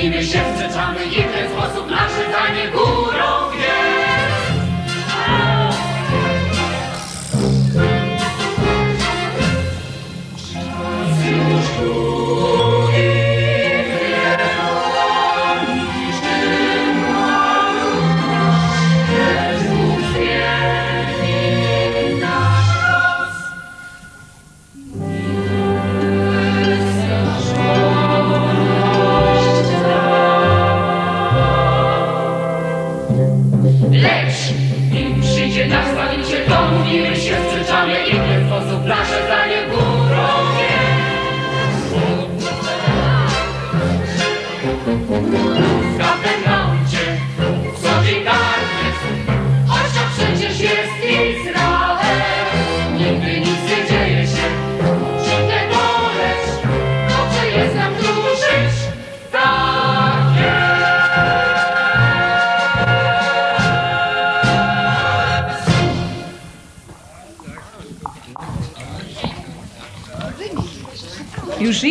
[0.00, 0.96] die Geschäfte haben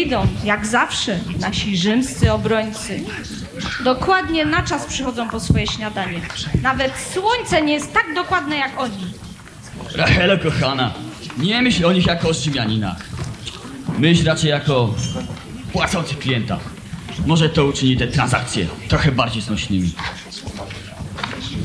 [0.08, 3.04] idą, jak zawsze, nasi rzymscy obrońcy.
[3.84, 6.22] Dokładnie na czas przychodzą po swoje śniadanie.
[6.62, 9.06] Nawet słońce nie jest tak dokładne jak oni.
[9.96, 10.94] Rachelo kochana,
[11.38, 12.98] nie myśl o nich jako o Rzymianinach.
[14.00, 14.94] Myśl raczej jako
[15.74, 16.60] płacących klientach.
[17.26, 19.92] Może to uczyni te transakcje trochę bardziej znośnymi.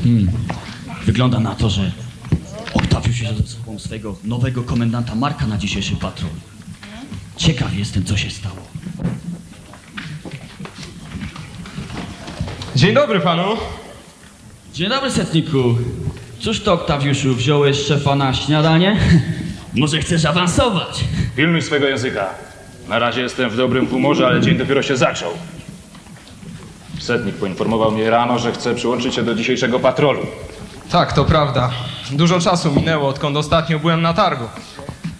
[0.03, 0.31] Hmm.
[1.05, 1.91] Wygląda na to, że
[2.73, 6.31] Oktawiusz wziął ze sobą swego nowego komendanta Marka na dzisiejszy patrol.
[7.43, 8.55] Ciekaw jestem, co się stało.
[12.75, 13.43] Dzień dobry panu.
[14.73, 15.75] Dzień dobry, setniku.
[16.39, 18.99] Cóż to, Oktawiuszu, wziąłeś szefa na śniadanie?
[19.75, 21.03] Może chcesz awansować?
[21.35, 22.29] Pilnuj swego języka.
[22.87, 25.31] Na razie jestem w dobrym humorze, ale dzień dopiero się zaczął.
[26.99, 30.21] Setnik poinformował mnie rano, że chce przyłączyć się do dzisiejszego patrolu.
[30.91, 31.71] Tak, to prawda.
[32.11, 34.45] Dużo czasu minęło, odkąd ostatnio byłem na targu.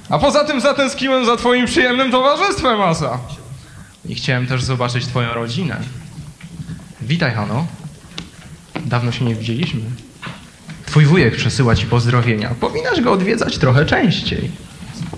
[0.09, 3.19] A poza tym zatęskniłem za twoim przyjemnym towarzystwem, Asa.
[4.05, 5.77] I chciałem też zobaczyć twoją rodzinę.
[7.01, 7.67] Witaj, Hano.
[8.85, 9.81] Dawno się nie widzieliśmy.
[10.85, 12.49] Twój wujek przesyła ci pozdrowienia.
[12.59, 14.51] Powinnaś go odwiedzać trochę częściej.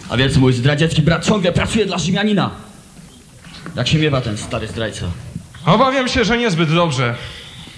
[0.10, 2.52] A więc mój zdradziecki brat ciągle pracuje dla Rzymianina.
[3.76, 5.06] Jak się miewa ten stary zdrajca?
[5.66, 7.16] Obawiam się, że niezbyt dobrze.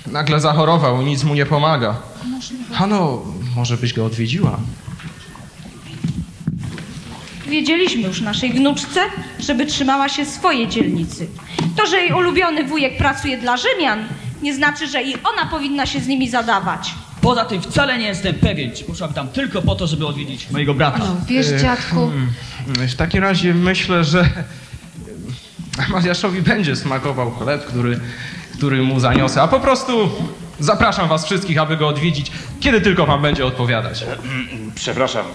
[0.07, 1.95] Nagle zachorował i nic mu nie pomaga.
[2.73, 3.21] Hano,
[3.55, 4.59] może byś go odwiedziła?
[7.49, 8.99] Wiedzieliśmy już naszej wnuczce,
[9.39, 11.27] żeby trzymała się swojej dzielnicy.
[11.75, 14.05] To, że jej ulubiony wujek pracuje dla Rzymian,
[14.41, 16.93] nie znaczy, że i ona powinna się z nimi zadawać.
[17.21, 20.73] Poza tym wcale nie jestem pewien, czy poszłam tam tylko po to, żeby odwiedzić mojego
[20.73, 20.99] brata.
[21.27, 22.11] Wiesz, dziadku,
[22.67, 24.29] W takim razie myślę, że
[25.89, 27.99] Mariaszowi będzie smakował chleb, który,
[28.57, 29.41] który mu zaniosę.
[29.41, 30.09] A po prostu
[30.59, 34.05] zapraszam was wszystkich, aby go odwiedzić, kiedy tylko wam będzie odpowiadać.
[34.75, 35.25] Przepraszam,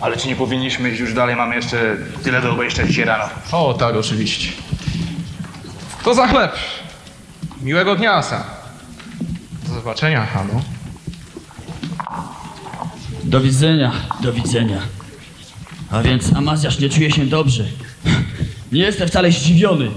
[0.00, 1.36] ale czy nie powinniśmy iść już dalej?
[1.36, 3.24] Mamy jeszcze tyle do obejścia dzisiaj rano.
[3.52, 4.52] O, tak, oczywiście.
[6.04, 6.52] To za chleb.
[7.62, 8.44] Miłego dnia, Asa.
[9.68, 10.62] Do zobaczenia, Hanu.
[13.24, 14.80] Do widzenia, do widzenia.
[15.90, 17.64] A więc Amazjasz nie czuje się dobrze.
[18.72, 19.90] Nie jestem wcale zdziwiony.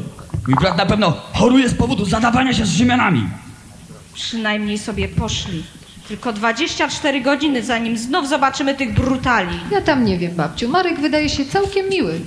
[0.48, 3.30] Mój brat na pewno choruje z powodu zadawania się z Rzymianami.
[4.14, 5.64] Przynajmniej sobie poszli.
[6.08, 9.60] Tylko 24 godziny, zanim znów zobaczymy tych brutali.
[9.72, 10.70] Ja tam nie wiem, babciu.
[10.70, 12.20] Marek wydaje się całkiem miły.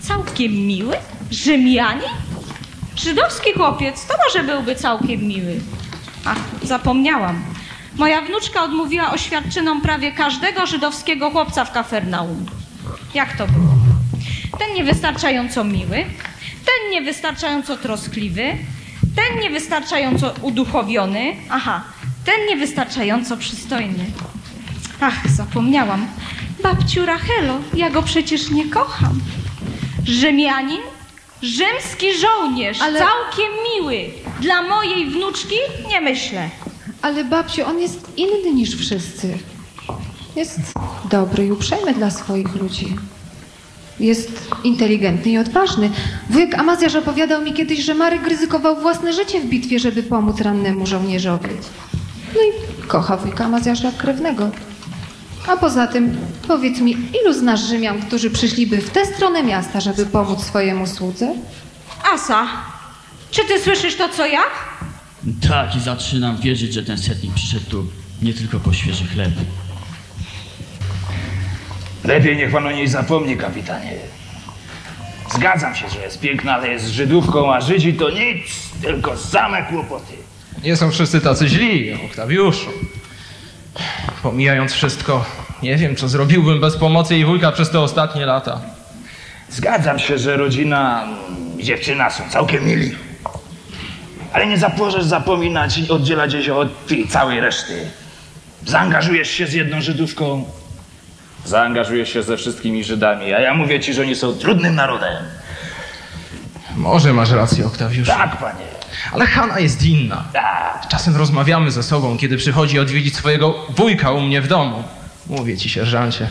[0.00, 0.96] Całkiem miły?
[1.30, 2.10] Rzymianin?
[2.96, 5.60] Żydowski chłopiec, to może byłby całkiem miły.
[6.24, 7.42] Ach, zapomniałam.
[7.96, 12.46] Moja wnuczka odmówiła oświadczynom prawie każdego żydowskiego chłopca w Kafernaum.
[13.14, 13.74] Jak to było?
[14.58, 15.96] Ten niewystarczająco miły,
[16.64, 18.42] ten niewystarczająco troskliwy,
[19.16, 21.84] ten niewystarczająco uduchowiony, aha,
[22.24, 24.04] ten niewystarczająco przystojny.
[25.00, 26.06] Ach, zapomniałam.
[26.62, 29.20] Babciu Rachelo, ja go przecież nie kocham.
[30.04, 30.80] Rzymianin?
[31.42, 34.04] Rzymski żołnierz, Ale- całkiem miły.
[34.40, 35.54] Dla mojej wnuczki
[35.88, 36.50] nie myślę.
[37.02, 39.38] Ale babciu, on jest inny niż wszyscy.
[40.36, 40.58] Jest
[41.10, 42.96] dobry i uprzejmy dla swoich ludzi.
[44.00, 45.90] Jest inteligentny i odważny.
[46.30, 50.86] Wujek Amazjasz opowiadał mi kiedyś, że Marek ryzykował własne życie w bitwie, żeby pomóc rannemu
[50.86, 51.48] żołnierzowi.
[52.34, 54.50] No i kocha wujka Amazjasza jak krewnego.
[55.48, 56.16] A poza tym,
[56.48, 56.90] powiedz mi,
[57.22, 61.34] ilu znasz Rzymian, którzy przyszliby w tę stronę miasta, żeby pomóc swojemu słudze?
[62.14, 62.46] Asa,
[63.30, 64.40] czy ty słyszysz to, co ja?
[65.48, 67.86] Tak, i zaczynam wierzyć, że ten setnik przyszedł tu
[68.22, 69.30] nie tylko po świeży chleb.
[72.04, 73.92] Lepiej niech pan o niej zapomni, kapitanie.
[75.34, 80.19] Zgadzam się, że jest piękna, ale jest Żydówką, a Żydzi to nic, tylko same kłopoty.
[80.64, 82.70] Nie są wszyscy tacy źli, Oktawiuszu.
[84.22, 85.24] Pomijając wszystko,
[85.62, 88.60] nie wiem, co zrobiłbym bez pomocy jej wujka przez te ostatnie lata.
[89.50, 91.04] Zgadzam się, że rodzina
[91.58, 92.94] i dziewczyna są całkiem mili.
[94.32, 97.90] Ale nie zapłożesz zapominać i oddzielać się od tej całej reszty.
[98.66, 100.44] Zaangażujesz się z jedną Żydówką,
[101.44, 105.16] zaangażujesz się ze wszystkimi Żydami, a ja mówię ci, że oni są trudnym narodem.
[106.76, 108.10] Może masz rację, Oktawiuszu.
[108.10, 108.79] Tak, panie.
[109.12, 110.24] Ale Hanna jest inna.
[110.32, 110.88] Tak.
[110.88, 114.84] Czasem rozmawiamy ze sobą, kiedy przychodzi odwiedzić swojego wujka u mnie w domu.
[115.26, 116.30] Mówię ci, sierżancie.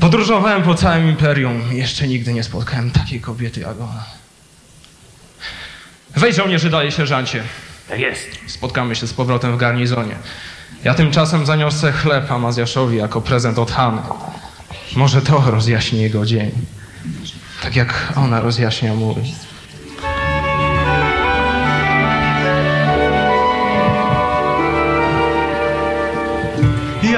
[0.00, 4.04] Podróżowałem po całym imperium i jeszcze nigdy nie spotkałem takiej kobiety jak ona.
[6.16, 7.42] Wejdź żołnierzy dalej, sierżancie.
[7.88, 8.28] Tak jest.
[8.46, 10.16] Spotkamy się z powrotem w garnizonie.
[10.84, 14.02] Ja tymczasem zaniosę chleb Amazjaszowi jako prezent od Hany.
[14.96, 16.50] Może to rozjaśni jego dzień.
[17.62, 19.14] Tak jak ona rozjaśnia mój.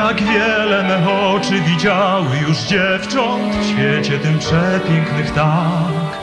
[0.07, 6.21] Jak wiele me oczy widziały już dziewcząt w świecie tym przepięknych tak.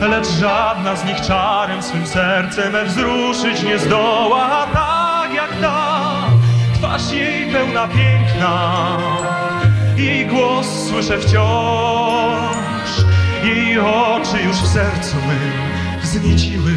[0.00, 6.12] Lecz żadna z nich czarem swym sercem me wzruszyć nie zdoła tak jak ta.
[6.74, 8.98] Twarz jej pełna piękna,
[9.96, 12.90] jej głos słyszę wciąż.
[13.44, 15.52] Jej oczy już w sercu mym
[16.02, 16.72] wznieciły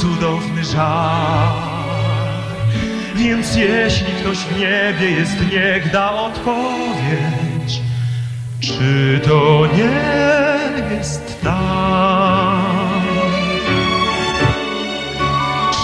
[0.00, 1.71] cudowny żar.
[3.22, 7.80] Więc jeśli ktoś w niebie jest, niech da odpowiedź.
[8.60, 10.00] Czy to nie
[10.96, 12.62] jest tak?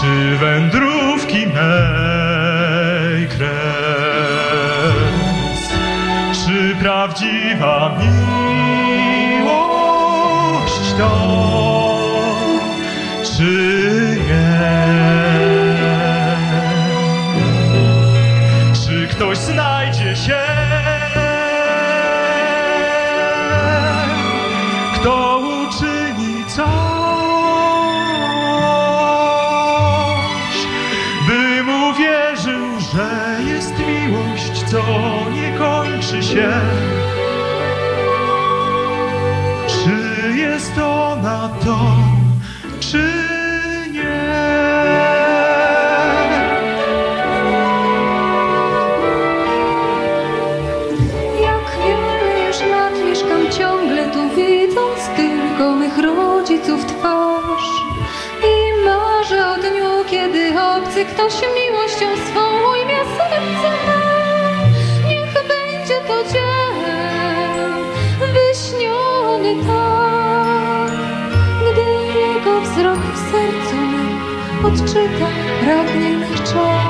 [0.00, 3.48] Czy wędrówki mej kres?
[6.46, 9.58] Czy prawdziwa miłość
[10.98, 11.10] to?
[13.36, 13.77] Czy
[60.98, 64.00] obcy ktoś miłością swą ujmie serce me
[65.08, 67.84] Niech będzie to dzień
[68.34, 70.92] wyśniony tak.
[71.72, 73.76] Gdy jego wzrok w sercu
[74.66, 75.26] odczyta
[75.60, 76.87] pragnień czas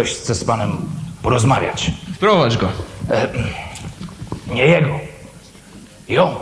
[0.00, 0.76] ktoś chce z panem
[1.22, 1.90] porozmawiać.
[2.14, 2.68] Wprowadź go.
[4.54, 5.00] Nie jego.
[6.08, 6.36] Ją.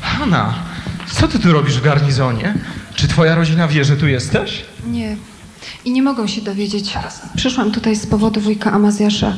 [0.00, 0.54] Hanna,
[1.12, 2.54] co ty tu robisz w garnizonie?
[2.94, 4.64] Czy twoja rodzina wie, że tu jesteś?
[4.86, 5.16] Nie.
[5.84, 6.94] I nie mogą się dowiedzieć.
[7.36, 9.36] Przyszłam tutaj z powodu wujka Amazjasza.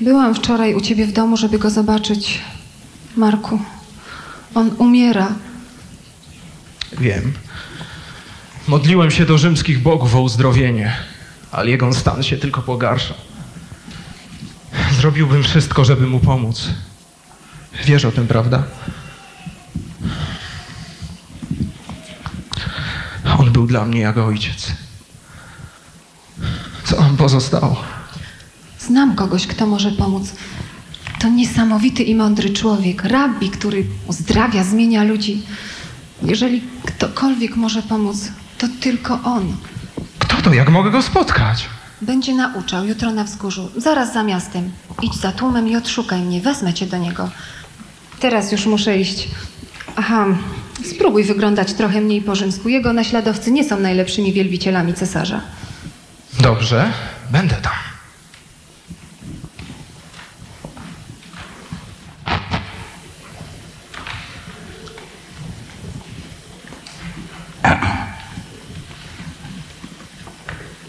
[0.00, 2.40] Byłam wczoraj u ciebie w domu, żeby go zobaczyć.
[3.16, 3.58] Marku,
[4.54, 5.28] on umiera.
[6.98, 7.32] Wiem.
[8.68, 10.96] Modliłem się do rzymskich bogów o uzdrowienie,
[11.52, 13.14] ale jego stan się tylko pogarsza.
[14.92, 16.70] Zrobiłbym wszystko, żeby mu pomóc.
[17.84, 18.62] Wiesz o tym, prawda?
[23.38, 24.72] On był dla mnie jak ojciec.
[26.84, 27.82] Co nam pozostało?
[28.78, 30.32] Znam kogoś, kto może pomóc.
[31.20, 35.42] To niesamowity i mądry człowiek, rabbi, który uzdrawia, zmienia ludzi.
[36.22, 39.56] Jeżeli ktokolwiek może pomóc, to tylko on.
[40.18, 40.54] Kto to?
[40.54, 41.68] Jak mogę go spotkać?
[42.02, 44.70] Będzie nauczał jutro na wzgórzu, zaraz za miastem.
[45.02, 47.30] Idź za tłumem i odszukaj mnie, wezmę cię do niego.
[48.20, 49.28] Teraz już muszę iść.
[49.96, 50.26] Aha,
[50.94, 52.68] spróbuj wyglądać trochę mniej po rzymsku.
[52.68, 55.40] Jego naśladowcy nie są najlepszymi wielbicielami cesarza.
[56.40, 56.92] Dobrze,
[57.30, 57.72] będę tam.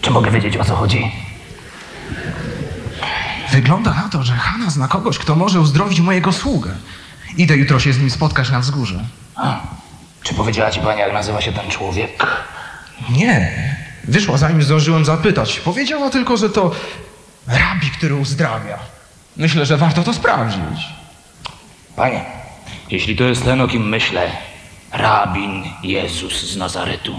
[0.01, 1.11] Czy mogę wiedzieć o co chodzi?
[3.51, 6.71] Wygląda na to, że Hanna zna kogoś, kto może uzdrowić mojego sługę.
[7.37, 8.99] Idę jutro się z nim spotkać na wzgórze.
[9.35, 9.59] A,
[10.23, 12.27] czy powiedziała ci pani, jak nazywa się ten człowiek?
[13.09, 13.51] Nie.
[14.03, 15.59] Wyszła zanim zdążyłem zapytać.
[15.59, 16.71] Powiedziała tylko, że to
[17.47, 18.79] rabi, który uzdrawia.
[19.37, 20.87] Myślę, że warto to sprawdzić.
[21.95, 22.25] Panie,
[22.89, 24.31] jeśli to jest ten, o kim myślę,
[24.91, 27.15] rabin Jezus z Nazaretu,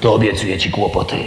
[0.00, 1.26] to obiecuję ci kłopoty.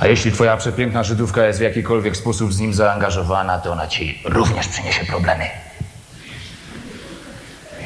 [0.00, 4.18] A jeśli twoja przepiękna Żydówka jest w jakikolwiek sposób z nim zaangażowana, to ona ci
[4.24, 5.44] również przyniesie problemy.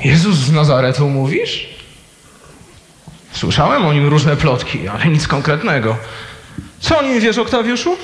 [0.05, 1.69] Jezus z Nazaretu mówisz?
[3.33, 5.97] Słyszałem o nim różne plotki, ale nic konkretnego.
[6.81, 7.97] Co o nim wiesz, Oktawiuszu?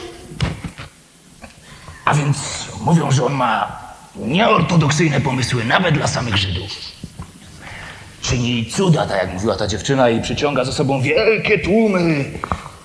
[2.05, 2.37] A więc
[2.81, 3.79] mówią, że on ma
[4.17, 6.71] nieortodoksyjne pomysły nawet dla samych Żydów.
[8.23, 12.25] Czyni cuda, tak jak mówiła ta dziewczyna, i przyciąga za sobą wielkie tłumy.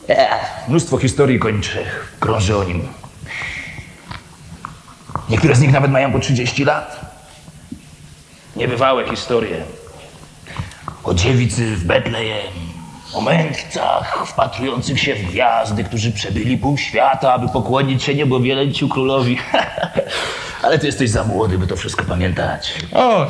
[0.08, 2.88] Ech, mnóstwo historii kończych krąży o nim.
[5.30, 7.00] Niektóre z nich nawet mają po 30 lat.
[8.56, 9.64] Niebywałe historie.
[11.04, 12.54] O dziewicy w Betlejem,
[13.14, 19.38] o mędrcach wpatrujących się w gwiazdy, którzy przebyli pół świata, aby pokłonić się niebowielęciu królowi.
[20.64, 22.74] Ale ty jesteś za młody, by to wszystko pamiętać.
[22.94, 23.28] O,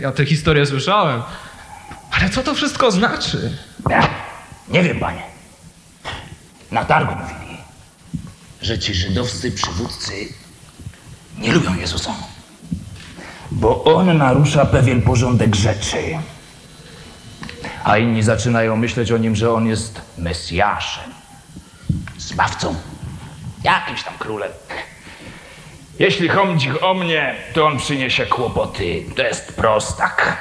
[0.00, 1.22] ja tę historię słyszałem.
[2.10, 3.58] Ale co to wszystko znaczy?
[3.90, 4.08] Ja,
[4.68, 5.33] nie wiem, panie.
[6.74, 7.58] Na targu mówili,
[8.62, 10.12] że ci żydowscy przywódcy
[11.38, 12.14] nie lubią Jezusa.
[13.50, 16.18] Bo on narusza pewien porządek rzeczy.
[17.84, 21.10] A inni zaczynają myśleć o nim, że on jest Mesjaszem,
[22.18, 22.74] zbawcą,
[23.64, 24.50] jakimś tam królem.
[25.98, 29.04] Jeśli chodzi o mnie, to on przyniesie kłopoty.
[29.16, 30.36] To jest prostak.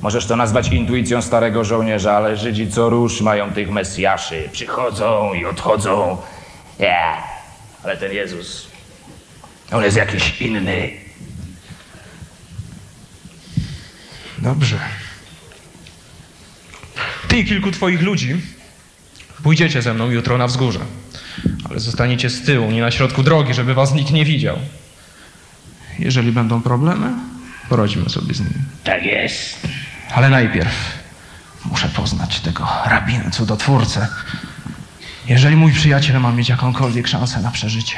[0.00, 4.48] Możesz to nazwać intuicją starego żołnierza, ale Żydzi co rusz mają tych Mesjaszy.
[4.52, 6.16] Przychodzą i odchodzą.
[6.80, 7.16] Nie,
[7.84, 8.66] ale ten Jezus,
[9.72, 10.90] on jest jakiś inny.
[14.38, 14.78] Dobrze.
[17.28, 18.36] Ty i kilku twoich ludzi
[19.42, 20.80] pójdziecie ze mną jutro na wzgórze.
[21.70, 24.56] Ale zostaniecie z tyłu, nie na środku drogi, żeby was nikt nie widział.
[25.98, 27.12] Jeżeli będą problemy,
[27.70, 28.54] poradzimy sobie z nimi.
[28.84, 29.68] Tak jest.
[30.14, 30.98] Ale najpierw
[31.64, 34.08] muszę poznać tego rabinę, cudotwórcę.
[35.26, 37.96] Jeżeli mój przyjaciel ma mieć jakąkolwiek szansę na przeżycie.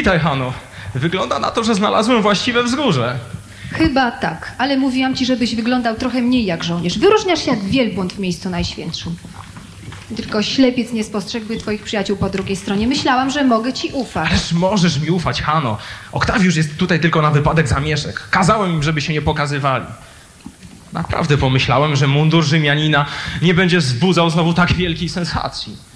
[0.00, 0.52] Witaj, Hano.
[0.94, 3.18] Wygląda na to, że znalazłem właściwe wzgórze.
[3.72, 6.98] chyba tak, ale mówiłam ci, żebyś wyglądał trochę mniej jak żołnierz.
[6.98, 9.16] Wyróżniasz się jak wielbłąd w miejscu najświętszym.
[10.16, 12.86] Tylko ślepiec nie spostrzegłby twoich przyjaciół po drugiej stronie.
[12.86, 14.30] Myślałam, że mogę ci ufać.
[14.30, 15.78] Ależ możesz mi ufać, Hano.
[16.12, 18.28] Oktawiusz jest tutaj tylko na wypadek zamieszek.
[18.30, 19.84] Kazałem im, żeby się nie pokazywali.
[20.92, 23.06] Naprawdę pomyślałem, że mundur Rzymianina
[23.42, 25.89] nie będzie wzbudzał znowu tak wielkiej sensacji.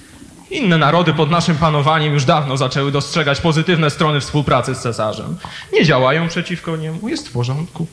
[0.55, 5.37] Inne narody pod naszym panowaniem już dawno zaczęły dostrzegać pozytywne strony współpracy z cesarzem.
[5.73, 7.87] Nie działają przeciwko niemu, jest w porządku.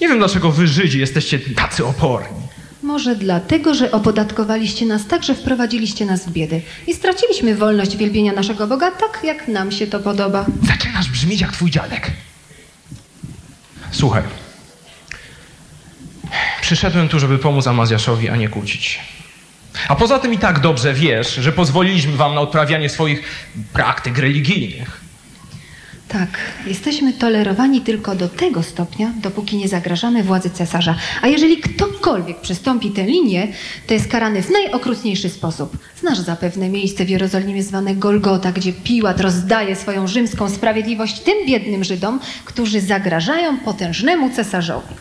[0.00, 2.40] Nie wiem, dlaczego wy, Żydzi, jesteście tacy oporni.
[2.82, 8.32] Może dlatego, że opodatkowaliście nas tak, że wprowadziliście nas w biedę i straciliśmy wolność wielbienia
[8.32, 10.46] naszego Boga tak, jak nam się to podoba.
[10.62, 12.12] Zaczynasz brzmieć jak twój dziadek.
[13.90, 14.22] Słuchaj.
[16.60, 19.15] Przyszedłem tu, żeby pomóc Amazjaszowi, a nie kłócić się.
[19.88, 23.22] A poza tym i tak dobrze wiesz, że pozwoliliśmy wam na odprawianie swoich
[23.72, 25.06] praktyk religijnych.
[26.08, 26.28] Tak,
[26.66, 30.94] jesteśmy tolerowani tylko do tego stopnia, dopóki nie zagrażamy władzy cesarza.
[31.22, 33.48] A jeżeli ktokolwiek przestąpi tę linię,
[33.86, 35.78] to jest karany w najokrutniejszy sposób.
[36.00, 41.84] Znasz zapewne miejsce w Jerozolimie zwane Golgota, gdzie Piłat rozdaje swoją rzymską sprawiedliwość tym biednym
[41.84, 44.94] Żydom, którzy zagrażają potężnemu cesarzowi.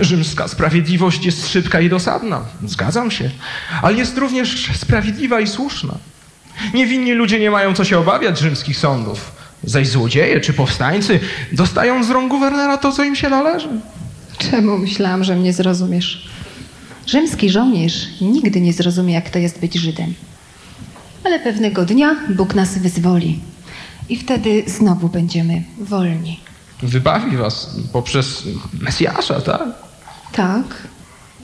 [0.00, 2.40] Rzymska sprawiedliwość jest szybka i dosadna.
[2.64, 3.30] Zgadzam się.
[3.82, 5.94] Ale jest również sprawiedliwa i słuszna.
[6.74, 9.32] Niewinni ludzie nie mają co się obawiać rzymskich sądów.
[9.64, 11.20] Zaś złodzieje czy powstańcy
[11.52, 13.68] dostają z rąk guwernera to, co im się należy.
[14.38, 16.28] Czemu myślałam, że mnie zrozumiesz?
[17.06, 20.14] Rzymski żołnierz nigdy nie zrozumie, jak to jest być Żydem.
[21.24, 23.40] Ale pewnego dnia Bóg nas wyzwoli.
[24.08, 26.40] I wtedy znowu będziemy wolni.
[26.82, 28.42] Wybawi was poprzez
[28.80, 29.62] Mesjasza, tak?
[30.32, 30.64] Tak.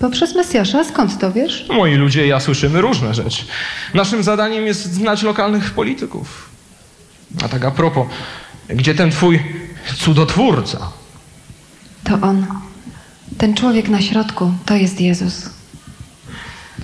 [0.00, 1.66] Poprzez Mesjasza, skąd to wiesz?
[1.68, 3.44] Moi ludzie i ja słyszymy różne rzeczy.
[3.94, 6.48] Naszym zadaniem jest znać lokalnych polityków.
[7.44, 8.06] A tak a propos,
[8.68, 9.42] gdzie ten twój
[9.96, 10.78] cudotwórca?
[12.04, 12.46] To on.
[13.38, 15.50] Ten człowiek na środku to jest Jezus.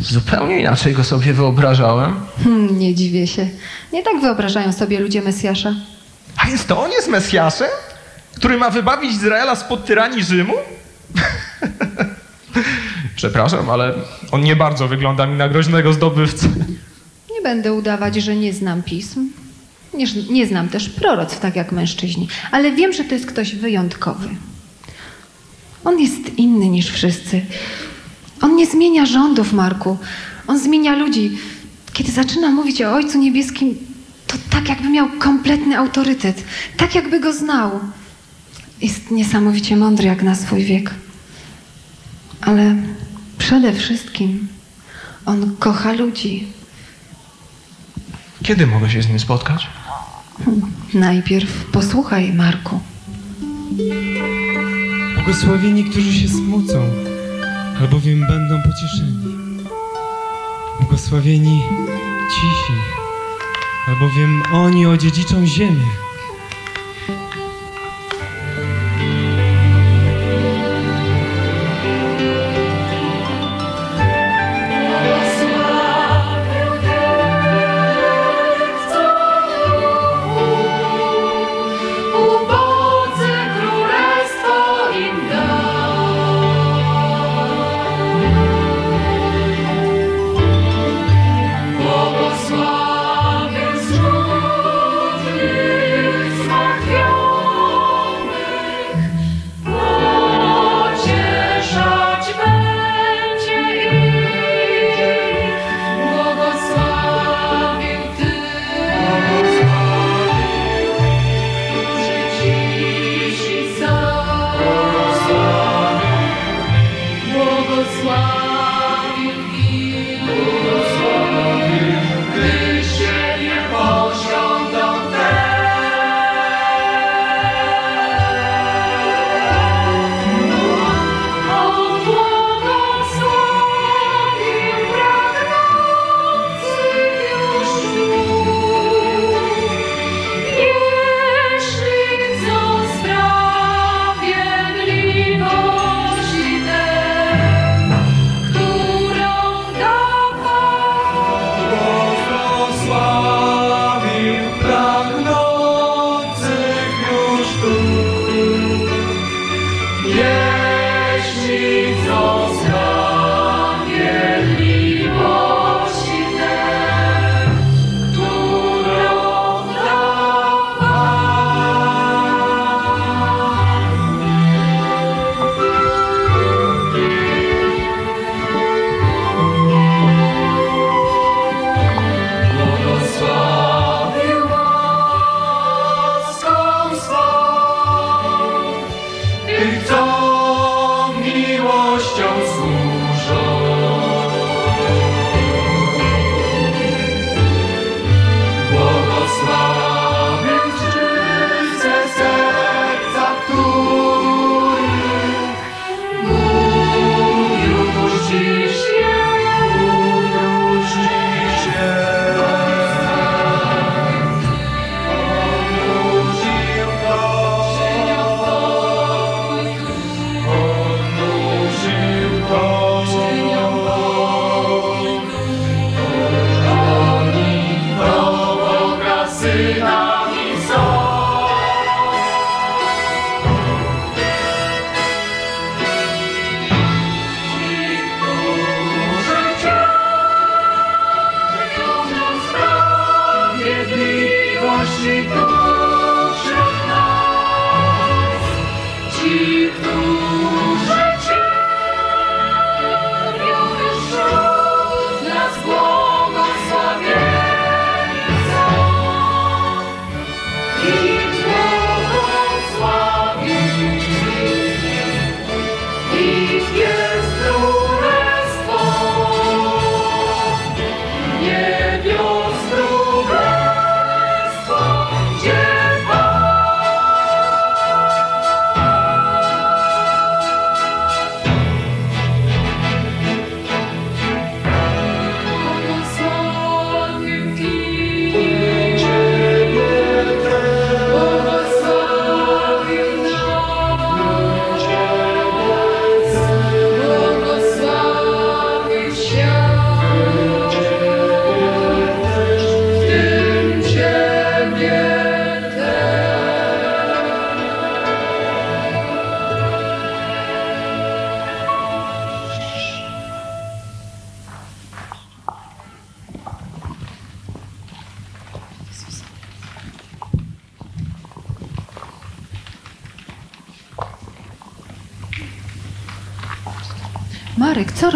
[0.00, 2.20] Zupełnie inaczej go sobie wyobrażałem.
[2.44, 3.48] Hmm, nie dziwię się.
[3.92, 5.74] Nie tak wyobrażają sobie ludzie Mesjasza.
[6.36, 7.68] A więc to on jest Mesjaszem?
[8.36, 10.54] który ma wybawić Izraela spod tyranii Rzymu?
[13.16, 13.94] Przepraszam, ale
[14.32, 16.48] on nie bardzo wygląda mi na groźnego zdobywcę.
[17.34, 19.28] Nie będę udawać, że nie znam pism.
[19.94, 24.28] Nie, nie znam też proroc, tak jak mężczyźni, ale wiem, że to jest ktoś wyjątkowy.
[25.84, 27.40] On jest inny niż wszyscy.
[28.40, 29.98] On nie zmienia rządów, Marku.
[30.46, 31.38] On zmienia ludzi.
[31.92, 33.78] Kiedy zaczyna mówić o Ojcu Niebieskim,
[34.26, 36.44] to tak, jakby miał kompletny autorytet,
[36.76, 37.80] tak, jakby go znał
[38.80, 40.94] jest niesamowicie mądry jak na swój wiek.
[42.40, 42.76] Ale
[43.38, 44.48] przede wszystkim
[45.26, 46.46] on kocha ludzi.
[48.42, 49.66] Kiedy mogę się z nim spotkać?
[50.94, 52.80] Najpierw posłuchaj, Marku.
[55.14, 56.90] Błogosławieni, którzy się smucą,
[57.80, 59.16] albowiem będą pocieszeni.
[60.80, 61.62] Błogosławieni
[62.30, 62.72] cisi,
[63.88, 66.05] albowiem oni odziedziczą ziemię.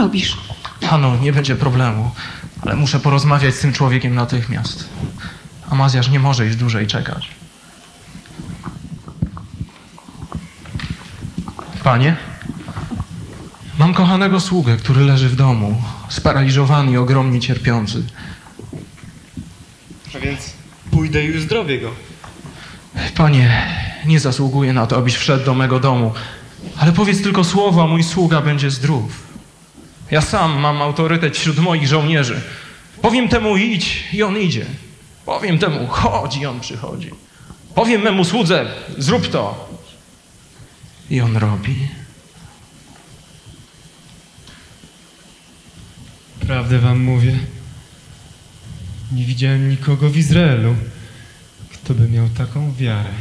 [0.00, 0.36] robisz?
[0.80, 2.10] Panu, nie będzie problemu,
[2.62, 4.88] ale muszę porozmawiać z tym człowiekiem natychmiast.
[5.70, 7.28] Amazjasz nie może już dłużej czekać.
[11.84, 12.16] Panie,
[13.78, 18.02] mam kochanego sługę, który leży w domu, sparaliżowany i ogromnie cierpiący.
[20.16, 20.52] A więc
[20.90, 21.90] pójdę i uzdrowię go.
[23.16, 23.66] Panie,
[24.06, 26.12] nie zasługuję na to, abyś wszedł do mego domu,
[26.78, 29.29] ale powiedz tylko słowo, a mój sługa będzie zdrów.
[30.10, 32.40] Ja sam mam autorytet wśród moich żołnierzy.
[33.02, 34.66] Powiem temu idź i on idzie.
[35.26, 37.10] Powiem temu chodź i on przychodzi.
[37.74, 39.68] Powiem memu słudze zrób to
[41.10, 41.88] i on robi.
[46.40, 47.38] Prawdę wam mówię.
[49.12, 50.76] Nie widziałem nikogo w Izraelu,
[51.72, 53.12] kto by miał taką wiarę.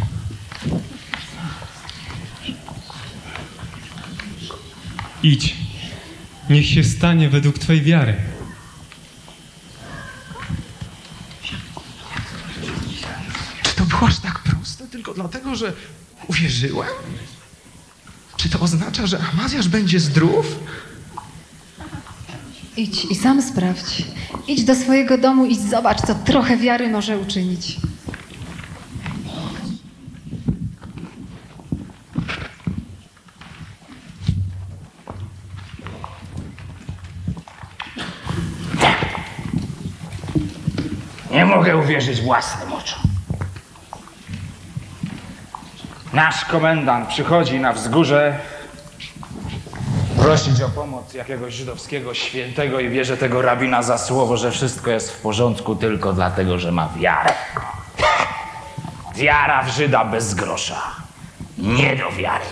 [5.24, 5.69] Idź.
[6.50, 8.16] Niech się stanie według Twojej wiary.
[13.64, 15.74] Czy to było aż tak proste tylko dlatego, że
[16.28, 16.90] uwierzyłem?
[18.38, 20.60] Czy to oznacza, że Amazjasz będzie zdrów?
[22.78, 24.04] Idź i sam sprawdź.
[24.48, 27.78] Idź do swojego domu i zobacz, co trochę wiary może uczynić.
[41.32, 43.00] Nie mogę uwierzyć własnym oczom.
[46.14, 48.40] Nasz komendant przychodzi na wzgórze
[50.18, 55.12] prosić o pomoc jakiegoś żydowskiego świętego i bierze tego rabina za słowo, że wszystko jest
[55.12, 57.34] w porządku tylko dlatego, że ma wiarę.
[59.16, 60.82] Wiara w Żyda bez grosza.
[61.58, 62.46] Nie do wiary.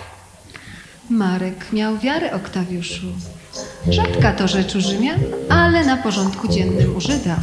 [1.10, 3.06] Marek miał wiarę, Oktawiuszu.
[3.88, 7.36] Rzadka to rzecz u Rzymian, ale na porządku dziennym u Żyda.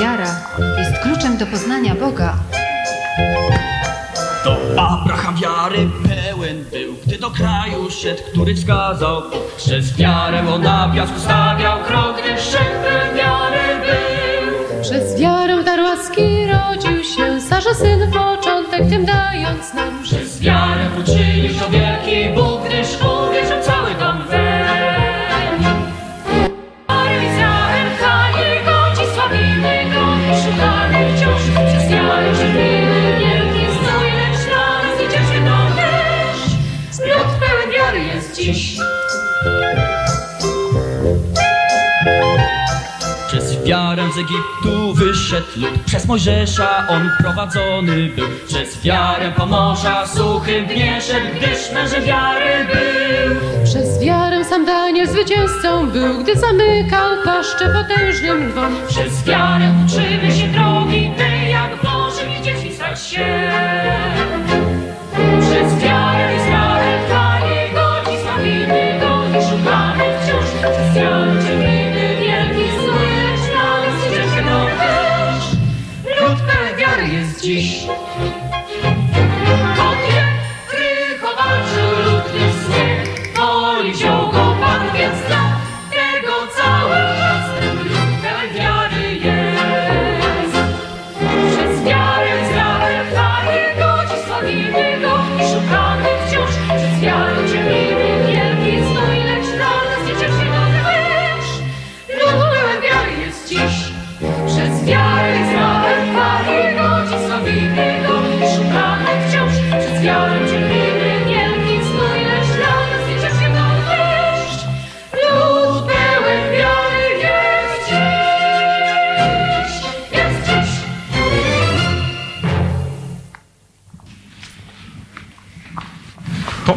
[0.00, 0.40] Wiara
[0.78, 2.36] jest kluczem do poznania Boga.
[4.44, 9.22] To Abraham wiary pełen był, gdy do kraju szedł, który wskazał.
[9.56, 14.82] Przez wiarę on na piasku stawiał krok, gdy szedł wiary był.
[14.82, 20.02] Przez wiarę dar łaski rodził się, Sarza syn początek tym dając nam.
[20.02, 23.57] Przez wiarę uczynił to wielki Bóg, gdyż uwierzył
[44.18, 48.28] z Egiptu wyszedł lud, przez Mojżesza on prowadzony był.
[48.46, 53.64] Przez wiarę po morza suchym dnie szedł, gdyż mężem wiary był.
[53.64, 58.76] Przez wiarę sam Daniel zwycięzcą był, gdy zamykał paszczę potężnym lwom.
[58.88, 63.50] Przez wiarę uczymy się drogi tej, jak Bożymi dziećmi stać się.
[65.40, 66.07] Przez wiarę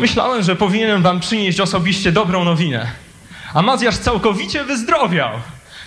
[0.02, 2.92] Pomyślałem, że powinienem wam przynieść osobiście dobrą nowinę.
[3.54, 5.30] Amazjasz całkowicie wyzdrowiał.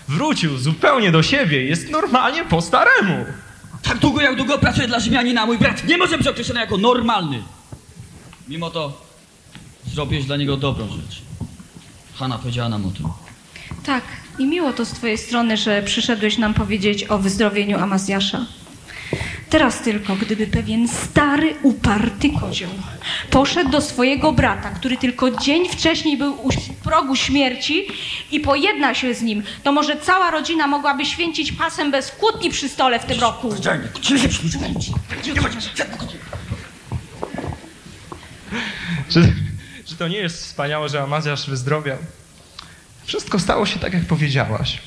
[0.09, 3.25] Wrócił zupełnie do siebie, jest normalnie po staremu.
[3.83, 7.43] Tak długo jak długo pracuje dla Rzymianina, mój brat nie może być określony jako normalny.
[8.49, 9.01] Mimo to
[9.87, 11.23] zrobiłeś dla niego dobrą rzecz.
[12.19, 13.07] Hanna powiedziała nam o tym.
[13.85, 14.05] Tak,
[14.39, 18.47] i miło to z twojej strony, że przyszedłeś nam powiedzieć o wyzdrowieniu Amazjasza.
[19.55, 22.71] Teraz tylko, gdyby pewien stary, uparty kozioł
[23.31, 26.49] poszedł do swojego brata, który tylko dzień wcześniej był u
[26.85, 27.87] progu śmierci
[28.31, 32.69] i pojedna się z nim, to może cała rodzina mogłaby święcić pasem bez kłótni przy
[32.69, 33.55] stole w tym roku.
[39.09, 39.33] Czy,
[39.85, 41.99] czy to nie jest wspaniałe, że Amazjasz wyzdrowiał?
[43.05, 44.79] Wszystko stało się tak, jak powiedziałaś.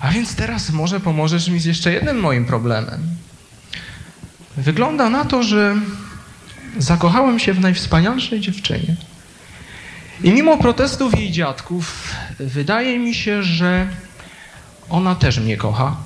[0.00, 3.18] A więc teraz może pomożesz mi z jeszcze jednym moim problemem.
[4.58, 5.76] Wygląda na to, że
[6.78, 8.96] zakochałem się w najwspanialszej dziewczynie.
[10.22, 13.86] I mimo protestów jej dziadków, wydaje mi się, że
[14.90, 15.96] ona też mnie kocha.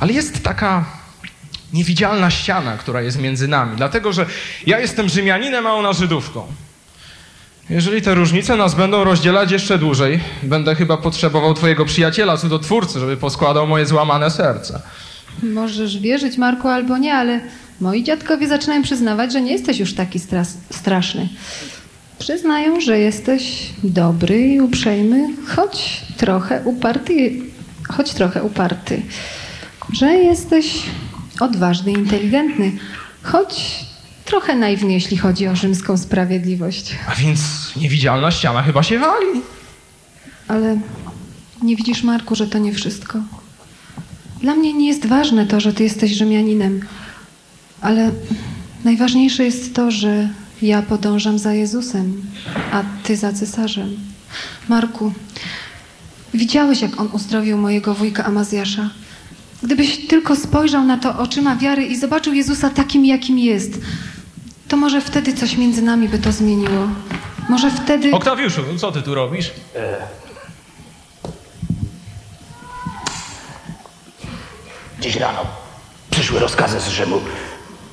[0.00, 0.84] Ale jest taka
[1.72, 4.26] niewidzialna ściana, która jest między nami, dlatego że
[4.66, 6.46] ja jestem Rzymianinem, a ona Żydówką.
[7.70, 13.16] Jeżeli te różnice nas będą rozdzielać jeszcze dłużej, będę chyba potrzebował twojego przyjaciela, cudotwórcy, żeby
[13.16, 14.82] poskładał moje złamane serce.
[15.42, 17.40] Możesz wierzyć, Marku, albo nie, ale
[17.80, 21.28] moi dziadkowie zaczynają przyznawać, że nie jesteś już taki stras- straszny.
[22.18, 27.32] Przyznają, że jesteś dobry i uprzejmy, choć trochę uparty,
[27.88, 29.02] choć trochę uparty.
[29.92, 30.82] Że jesteś
[31.40, 32.72] odważny i inteligentny,
[33.22, 33.84] choć
[34.24, 36.94] trochę naiwny, jeśli chodzi o rzymską sprawiedliwość.
[37.08, 37.40] A więc
[37.76, 39.26] niewidzialna ściana chyba się wali.
[40.48, 40.78] Ale
[41.62, 43.18] nie widzisz, Marku, że to nie wszystko.
[44.44, 46.80] Dla mnie nie jest ważne to, że ty jesteś Rzymianinem,
[47.80, 48.10] ale
[48.84, 50.28] najważniejsze jest to, że
[50.62, 52.22] ja podążam za Jezusem,
[52.72, 53.96] a ty za cesarzem.
[54.68, 55.12] Marku,
[56.34, 58.90] widziałeś, jak on uzdrowił mojego wujka Amazjasza.
[59.62, 63.80] Gdybyś tylko spojrzał na to oczyma wiary i zobaczył Jezusa takim, jakim jest,
[64.68, 66.88] to może wtedy coś między nami by to zmieniło.
[67.48, 68.10] Może wtedy...
[68.12, 69.50] Oktawiuszu, co ty tu robisz?
[75.04, 75.46] Dziś rano
[76.10, 77.20] przyszły rozkazy z Rzymu.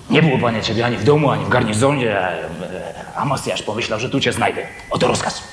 [0.09, 2.19] Nie było panie ciebie ani w domu, ani w garnizonie.
[2.19, 4.67] a, e, Amosjasz pomyślał, że tu cię znajdę.
[4.89, 5.43] Oto rozkaz.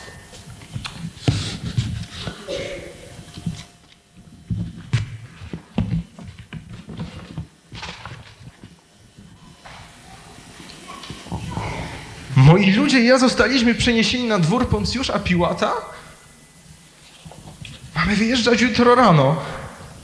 [12.36, 15.72] Moi ludzie i ja zostaliśmy przeniesieni na dwór Poncjusza Piłata?
[17.96, 19.36] Mamy wyjeżdżać jutro rano.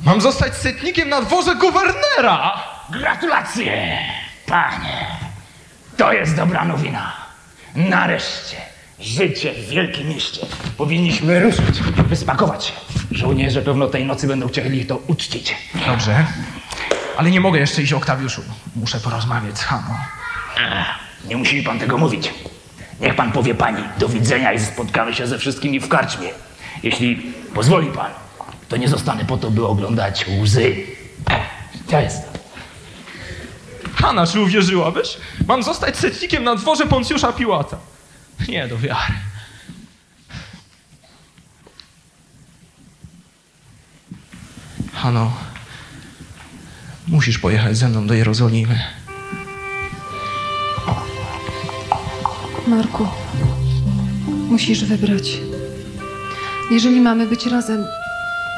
[0.04, 2.62] Mam zostać setnikiem na dworze guwernera!
[2.90, 3.98] Gratulacje,
[4.46, 5.06] panie.
[5.96, 7.12] To jest dobra nowina.
[7.74, 8.56] Nareszcie
[9.00, 10.46] życie w wielkim mieście.
[10.76, 12.72] Powinniśmy ruszyć, wyspakować się.
[13.10, 15.56] Żołnierze pewno tej nocy będą chcieli to uczcić.
[15.86, 16.26] Dobrze.
[17.16, 18.42] Ale nie mogę jeszcze iść, Oktawiuszu.
[18.76, 19.94] Muszę porozmawiać z Haną.
[21.28, 22.30] Nie musi mi pan tego mówić.
[23.00, 26.28] Niech pan powie pani do widzenia i spotkamy się ze wszystkimi w karczmie.
[26.82, 28.10] Jeśli pozwoli pan,
[28.68, 30.76] to nie zostanę po to, by oglądać łzy.
[31.90, 32.22] To jest.
[33.94, 35.16] Hanna, czy uwierzyłabyś?
[35.48, 37.76] Mam zostać setnikiem na dworze Poncjusza Piłata.
[38.48, 39.14] Nie do wiary.
[44.94, 45.32] Hano,
[47.08, 48.80] musisz pojechać ze mną do Jerozolimy.
[52.66, 53.08] Marku,
[54.26, 55.38] musisz wybrać.
[56.70, 57.84] Jeżeli mamy być razem,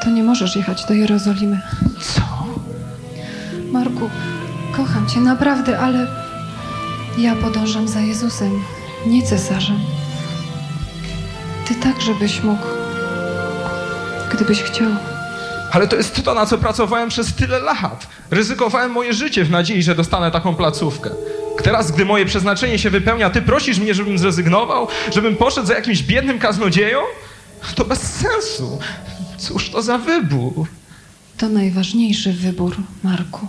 [0.03, 1.61] to nie możesz jechać do Jerozolimy.
[2.01, 2.21] Co?
[3.71, 4.09] Marku,
[4.75, 6.07] kocham cię naprawdę, ale
[7.17, 8.51] ja podążam za Jezusem,
[9.05, 9.79] nie cesarzem.
[11.67, 12.67] Ty także byś mógł,
[14.33, 14.87] gdybyś chciał.
[15.71, 18.07] Ale to jest to, na co pracowałem przez tyle lat.
[18.31, 21.09] Ryzykowałem moje życie w nadziei, że dostanę taką placówkę.
[21.63, 24.87] Teraz, gdy moje przeznaczenie się wypełnia, ty prosisz mnie, żebym zrezygnował?
[25.13, 26.99] Żebym poszedł za jakimś biednym kaznodzieją?
[27.75, 28.79] To bez sensu.
[29.37, 30.67] Cóż to za wybór?
[31.37, 33.47] To najważniejszy wybór, Marku.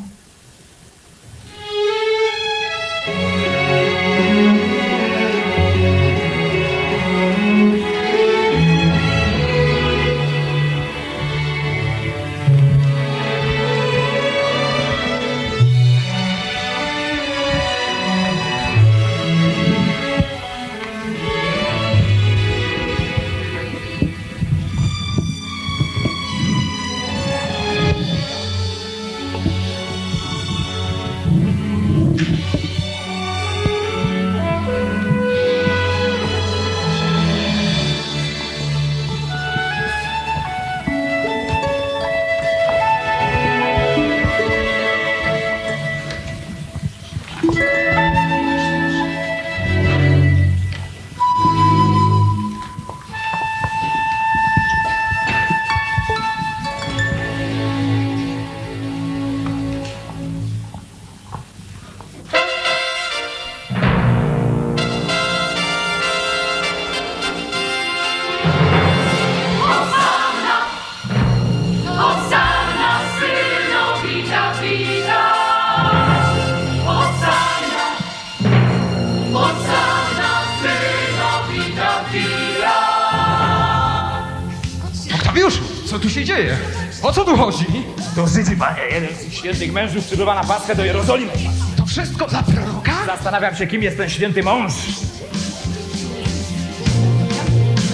[89.38, 91.32] Świętych mężów przybywa na Paschę do Jerozolimy.
[91.76, 92.92] To wszystko dla proroka?
[93.06, 94.72] Zastanawiam się, kim jest ten święty mąż.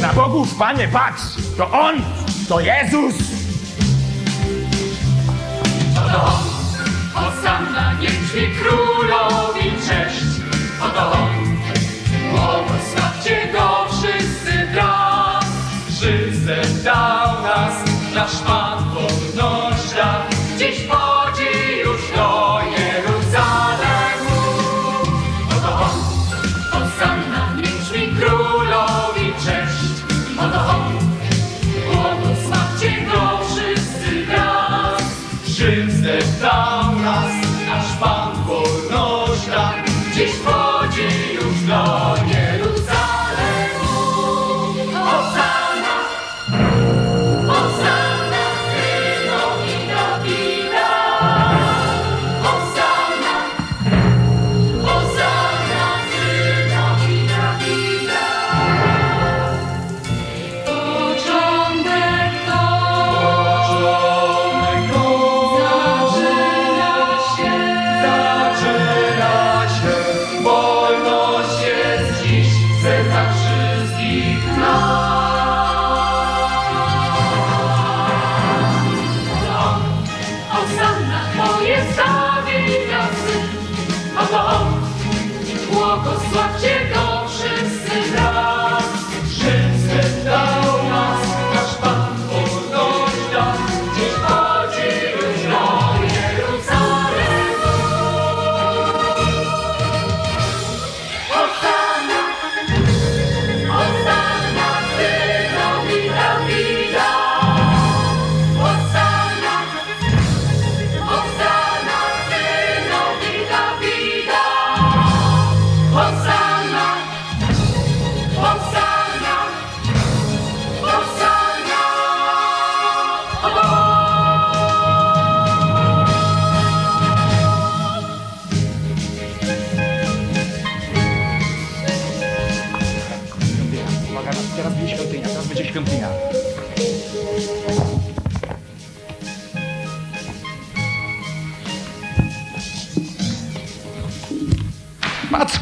[0.01, 1.23] Na Bogów, panie, patrz!
[1.57, 1.95] To on!
[2.49, 3.15] To Jezus!
[5.97, 6.43] Oto on,
[7.15, 10.25] Hosanna, niech brzmi królowi cześć.
[10.83, 11.57] Oto on,
[12.31, 15.45] błogosławcie go wszyscy wraz.
[16.01, 17.75] Żyzem dał nas,
[18.15, 20.27] nasz Pan wolność da.
[20.59, 20.81] Dziś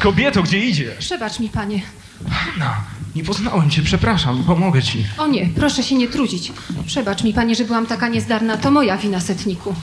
[0.03, 0.97] kobieto, gdzie idziesz?
[0.99, 1.81] Przebacz mi, panie.
[2.29, 2.75] Hanna,
[3.15, 5.05] nie poznałem cię, przepraszam, pomogę ci.
[5.17, 6.51] O nie, proszę się nie trudzić.
[6.85, 8.57] Przebacz mi, panie, że byłam taka niezdarna.
[8.57, 9.75] To moja wina, setniku.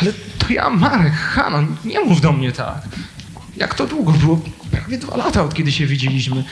[0.00, 2.82] Ale to ja, Marek, Hanna, nie mów do mnie tak.
[3.56, 4.40] Jak to długo było?
[4.70, 6.44] Prawie dwa lata, od kiedy się widzieliśmy.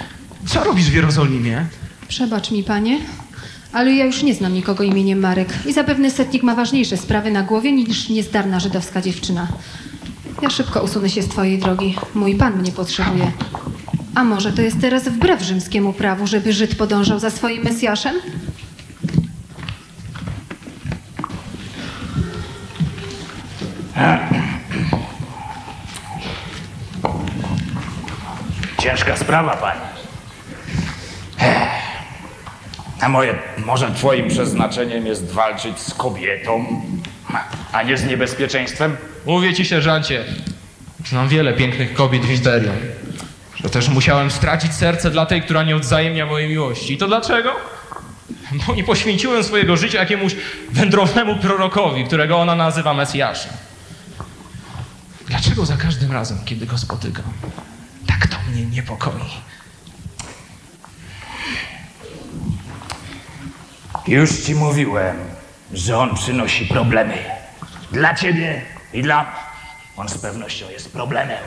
[0.47, 1.67] Co robisz w Jerozolimie?
[2.09, 2.99] Przebacz mi, panie.
[3.73, 5.49] Ale ja już nie znam nikogo imieniem Marek.
[5.67, 9.49] I zapewne setnik ma ważniejsze sprawy na głowie niż niezdarna żydowska dziewczyna.
[10.43, 11.97] Ja szybko usunę się z twojej drogi.
[12.15, 13.33] Mój pan mnie potrzebuje.
[14.15, 18.15] A może to jest teraz wbrew rzymskiemu prawu, żeby Żyd podążał za swoim Mesjaszem?
[28.83, 29.81] Ciężka sprawa, panie.
[31.41, 31.69] Ech.
[33.01, 36.83] A moje, może twoim przeznaczeniem jest walczyć z kobietą,
[37.73, 38.97] a nie z niebezpieczeństwem?
[39.27, 40.25] Mówię ci, sierżancie,
[41.07, 42.77] znam wiele pięknych kobiet w Imperium.
[43.55, 46.93] Że też musiałem stracić serce dla tej, która nie odzajemnia mojej miłości.
[46.93, 47.57] I to dlaczego?
[48.67, 50.37] Bo nie poświęciłem swojego życia jakiemuś
[50.71, 53.53] wędrownemu prorokowi, którego ona nazywa Mesjaszem.
[55.27, 57.25] Dlaczego za każdym razem, kiedy go spotykam,
[58.07, 59.13] tak to mnie niepokoi?
[64.07, 65.17] Już ci mówiłem,
[65.73, 67.38] że on przynosi problemy.
[67.93, 68.63] Dla ciebie
[68.93, 69.27] i dla.
[69.97, 71.39] On z pewnością jest problemem.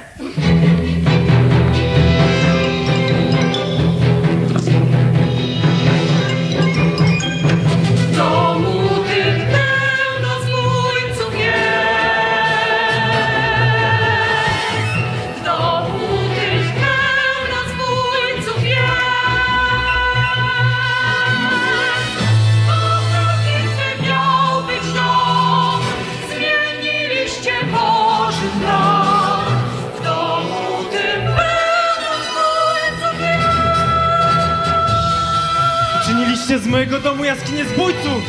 [36.71, 38.23] Mojego domu jaskinię zbójców!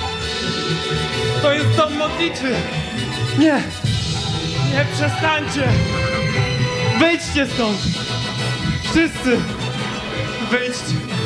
[1.43, 2.55] To jest dom modlitwy!
[3.39, 3.63] Nie!
[4.73, 5.69] Nie przestańcie!
[6.99, 7.79] Wyjdźcie stąd!
[8.83, 9.39] Wszyscy!
[10.51, 11.22] Wyjdźcie!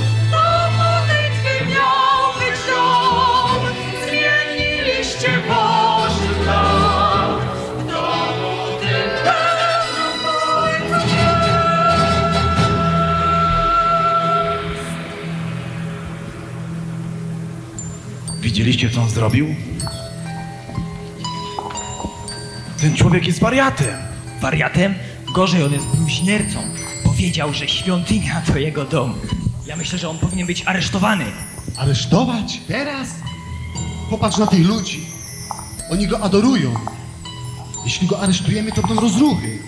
[18.57, 19.55] Widzieliście, co on zrobił?
[22.81, 23.97] Ten człowiek jest wariatem.
[24.41, 24.95] Wariatem?
[25.35, 26.59] Gorzej, on jest bluźniercą.
[27.05, 29.15] Powiedział, że świątynia to jego dom.
[29.67, 31.25] Ja myślę, że on powinien być aresztowany.
[31.77, 32.61] Aresztować?
[32.69, 33.09] Teraz?
[34.11, 35.01] Popatrz na tych ludzi.
[35.91, 36.75] Oni go adorują.
[37.85, 39.59] Jeśli go aresztujemy, to będą rozruchy.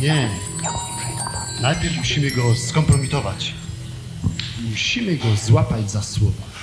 [0.00, 0.28] Nie.
[1.60, 3.54] Najpierw musimy go skompromitować.
[4.70, 6.53] Musimy go złapać za słowa.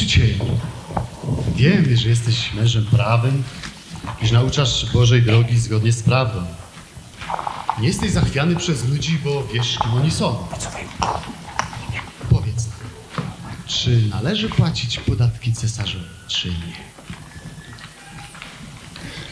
[0.00, 0.44] Nauczycielu,
[1.56, 3.42] wiemy, że jesteś mężem prawym
[4.22, 6.44] i że nauczasz Bożej drogi zgodnie z prawdą.
[7.80, 10.36] Nie jesteś zachwiany przez ludzi, bo wiesz, kim oni są.
[12.30, 12.76] Powiedz nam,
[13.66, 16.74] czy należy płacić podatki cesarzowi, czy nie?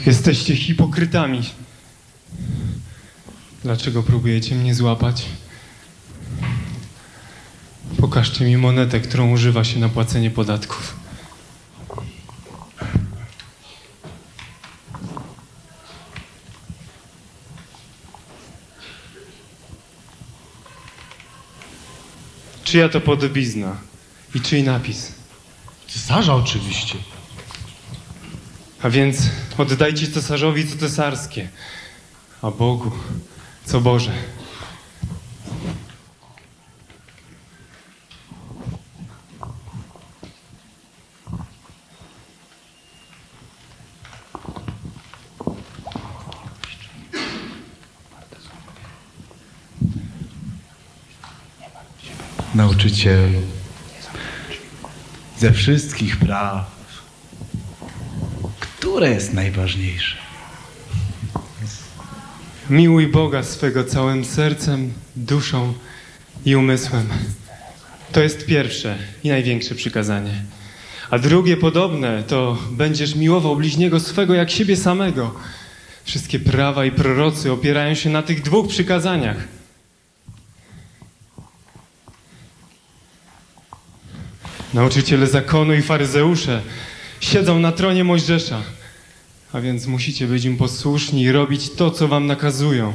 [0.07, 1.51] Jesteście hipokrytami.
[3.63, 5.25] Dlaczego próbujecie mnie złapać?
[8.19, 10.97] Pokażcie mi monetę, którą używa się na płacenie podatków.
[22.65, 23.77] Czyja to podobizna?
[24.35, 25.13] I czyj napis?
[25.89, 26.95] Cesarza oczywiście.
[28.83, 29.19] A więc
[29.59, 31.49] oddajcie cesarzowi co cesarskie,
[32.43, 32.91] a Bogu
[33.65, 34.13] co Boże.
[52.59, 53.41] Nauczycielu,
[55.39, 56.71] ze wszystkich praw,
[58.61, 60.17] które jest najważniejsze?
[62.71, 65.75] Miłuj Boga swego całym sercem, duszą
[66.45, 67.09] i umysłem.
[68.13, 70.43] To jest pierwsze i największe przykazanie.
[71.11, 75.35] A drugie podobne to będziesz miłował bliźniego swego jak siebie samego.
[76.05, 79.58] Wszystkie prawa i prorocy opierają się na tych dwóch przykazaniach.
[84.75, 86.63] Nauczyciele zakonu i faryzeusze
[87.21, 88.63] siedzą na tronie Mojżesza,
[89.53, 92.93] a więc musicie być im posłuszni i robić to, co wam nakazują.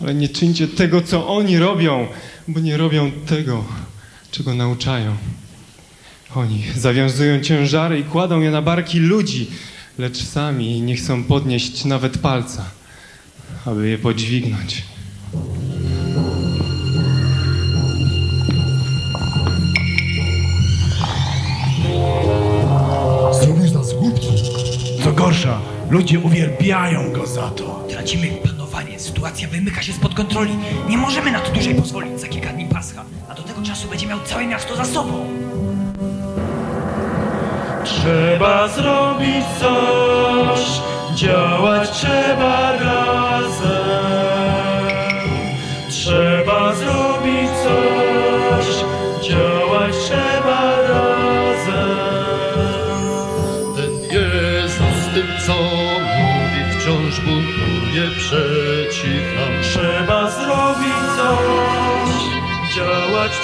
[0.00, 2.06] Ale nie czyńcie tego, co oni robią,
[2.48, 3.64] bo nie robią tego,
[4.30, 5.16] czego nauczają.
[6.34, 9.50] Oni zawiązują ciężary i kładą je na barki ludzi,
[9.98, 12.70] lecz sami nie chcą podnieść nawet palca,
[13.66, 14.82] aby je podźwignąć.
[25.22, 25.58] Gorsza,
[25.90, 27.84] ludzie uwielbiają go za to.
[27.88, 30.56] Tracimy panowanie, sytuacja wymyka się spod kontroli.
[30.88, 34.06] Nie możemy na to dłużej pozwolić za kilka dni Pascha, a do tego czasu będzie
[34.06, 35.26] miał całe miasto za sobą.
[37.84, 40.60] Trzeba zrobić coś,
[41.14, 43.81] działać trzeba razem.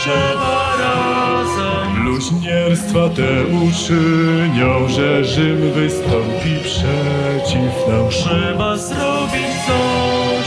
[0.09, 2.03] Trzeba razem.
[2.03, 8.09] Bluźnierstwa te uczynią, że Rzym wystąpi przeciw nam.
[8.11, 10.47] Trzeba zrobić coś,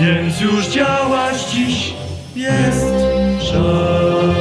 [0.00, 1.94] więc już działać dziś
[2.36, 2.86] jest
[3.38, 4.36] czas.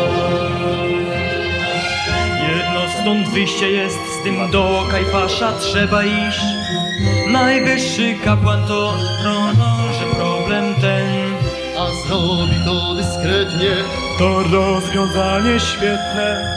[2.49, 6.39] Jedno stąd wyjście jest, z tym do Kajfasza trzeba iść.
[7.31, 8.93] Najwyższy kapłan to.
[9.27, 9.74] A
[12.07, 13.75] zrobi to dyskretnie.
[14.19, 16.55] To rozwiązanie świetne.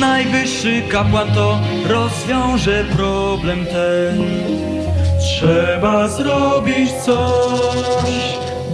[0.00, 4.24] Najwyższy kapłan to rozwiąże problem ten.
[5.20, 8.10] Trzeba zrobić coś,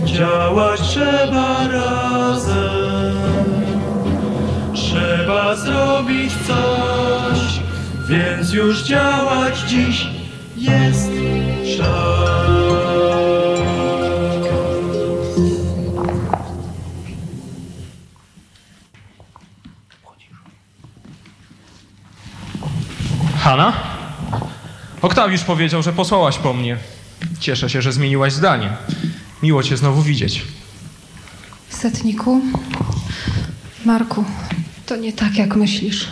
[0.05, 3.15] działać trzeba razem.
[4.75, 7.61] Trzeba zrobić coś,
[8.09, 10.07] więc już działać dziś
[10.57, 11.11] jest
[11.77, 12.40] czas.
[23.51, 23.73] Hanna?
[25.03, 26.77] Oktawiusz powiedział, że posłałaś po mnie.
[27.41, 28.77] Cieszę się, że zmieniłaś zdanie.
[29.43, 30.43] Miło cię znowu widzieć.
[31.69, 32.41] Setniku,
[33.85, 34.25] Marku,
[34.87, 36.09] to nie tak, jak myślisz.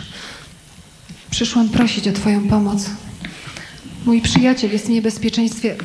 [1.31, 2.85] Przyszłam prosić o Twoją pomoc.
[4.05, 5.75] Mój przyjaciel jest w niebezpieczeństwie.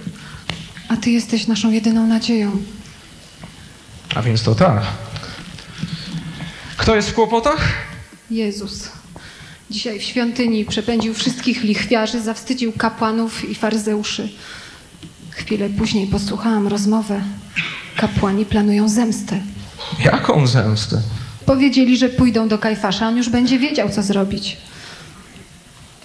[0.89, 2.51] A ty jesteś naszą jedyną nadzieją.
[4.15, 4.83] A więc to tak.
[6.77, 7.69] Kto jest w kłopotach?
[8.31, 8.94] Jezus.
[9.71, 14.29] Dzisiaj w świątyni przepędził wszystkich lichwiarzy, zawstydził kapłanów i faryzeuszy.
[15.31, 17.23] Chwilę później posłuchałam rozmowę.
[17.97, 19.41] Kapłani planują zemstę.
[20.05, 21.03] Jaką zemstę?
[21.47, 24.57] Powiedzieli, że pójdą do Kajfasza, on już będzie wiedział, co zrobić.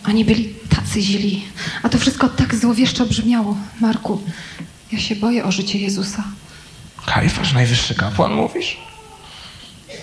[0.08, 1.44] Oni byli tacy źli.
[1.84, 3.58] A to wszystko tak złowieszczo brzmiało.
[3.80, 4.22] Marku,
[4.92, 6.24] ja się boję o życie Jezusa.
[7.06, 8.78] Kajfasz, najwyższy kapłan, mówisz?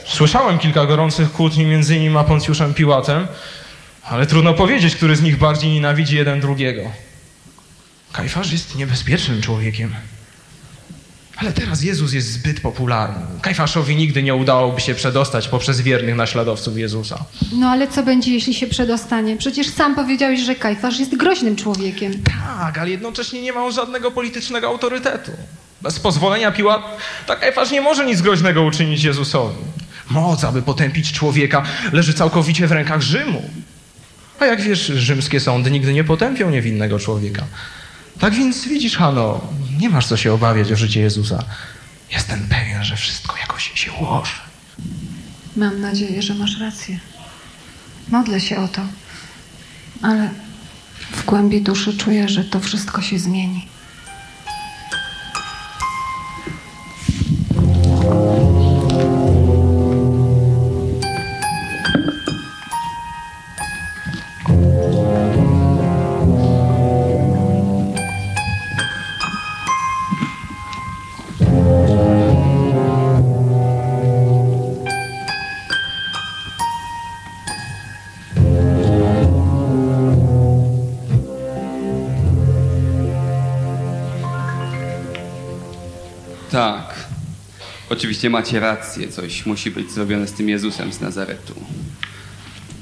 [0.09, 3.27] Słyszałem kilka gorących kłótni między nim a Poncjuszem Piłatem,
[4.05, 6.83] ale trudno powiedzieć, który z nich bardziej nienawidzi jeden drugiego.
[8.13, 9.95] Kajfasz jest niebezpiecznym człowiekiem.
[11.37, 13.27] Ale teraz Jezus jest zbyt popularny.
[13.43, 17.25] Kajfaszowi nigdy nie udałoby się przedostać poprzez wiernych naśladowców Jezusa.
[17.53, 19.37] No ale co będzie, jeśli się przedostanie?
[19.37, 22.13] Przecież sam powiedziałeś, że Kajfasz jest groźnym człowiekiem.
[22.59, 25.31] Tak, ale jednocześnie nie ma on żadnego politycznego autorytetu.
[25.83, 26.83] Bez pozwolenia Piłat,
[27.27, 29.57] tak Kajfasz nie może nic groźnego uczynić Jezusowi.
[30.11, 33.51] Moc, aby potępić człowieka, leży całkowicie w rękach Rzymu.
[34.41, 37.47] A jak wiesz, rzymskie sądy nigdy nie potępią niewinnego człowieka.
[38.19, 39.41] Tak więc widzisz, Hano,
[39.79, 41.45] nie masz co się obawiać o życie Jezusa.
[42.13, 44.33] Jestem pewien, że wszystko jakoś się ułoży.
[45.57, 47.01] Mam nadzieję, że masz rację.
[48.09, 48.83] Modlę się o to.
[50.03, 50.31] Ale
[51.13, 53.69] w głębi duszy czuję, że to wszystko się zmieni.
[87.97, 91.55] Oczywiście macie rację, coś musi być zrobione z tym Jezusem z Nazaretu.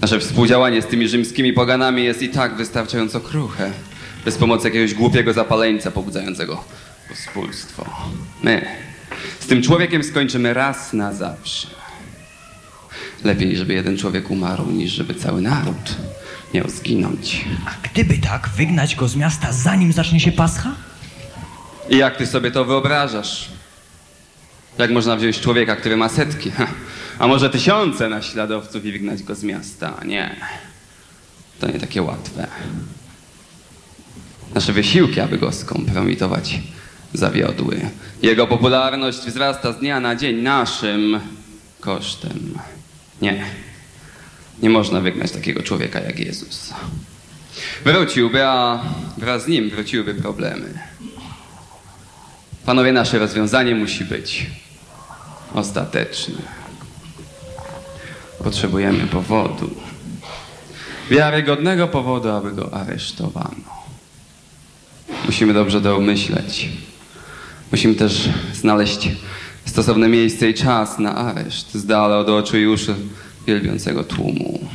[0.01, 3.71] Nasze współdziałanie z tymi rzymskimi poganami jest i tak wystarczająco kruche,
[4.25, 6.65] bez pomocy jakiegoś głupiego zapaleńca pobudzającego
[7.09, 7.87] pospólstwo.
[8.43, 8.67] My
[9.41, 11.69] z tym człowiekiem skończymy raz na zawsze.
[13.25, 15.97] Lepiej, żeby jeden człowiek umarł, niż żeby cały naród
[16.55, 17.45] miał zginąć.
[17.93, 20.75] Gdyby tak, wygnać go z miasta zanim zacznie się Pascha?
[21.91, 23.53] I jak ty sobie to wyobrażasz?
[24.79, 26.53] Jak można wziąć człowieka, który ma setki,
[27.18, 30.01] a może tysiące naśladowców i wygnać go z miasta?
[30.05, 30.37] Nie.
[31.61, 32.47] To nie takie łatwe.
[34.55, 36.61] Nasze wysiłki, aby go skompromitować,
[37.12, 37.81] zawiodły.
[38.22, 41.20] Jego popularność wzrasta z dnia na dzień naszym
[41.81, 42.59] kosztem.
[43.22, 43.45] Nie.
[44.62, 46.72] Nie można wygnać takiego człowieka jak Jezus.
[47.85, 48.83] Wróciłby, a
[49.18, 50.79] wraz z nim wróciłyby problemy.
[52.66, 54.47] Panowie, nasze rozwiązanie musi być
[55.55, 56.42] ostateczne.
[58.44, 59.70] Potrzebujemy powodu.
[61.11, 63.84] Wiarygodnego powodu, aby go aresztowano.
[65.26, 66.68] Musimy dobrze domyśleć.
[67.72, 69.09] Musimy też znaleźć
[69.64, 72.94] stosowne miejsce i czas na areszt, z dala od oczu i uszu
[73.46, 74.68] wielbiącego tłumu.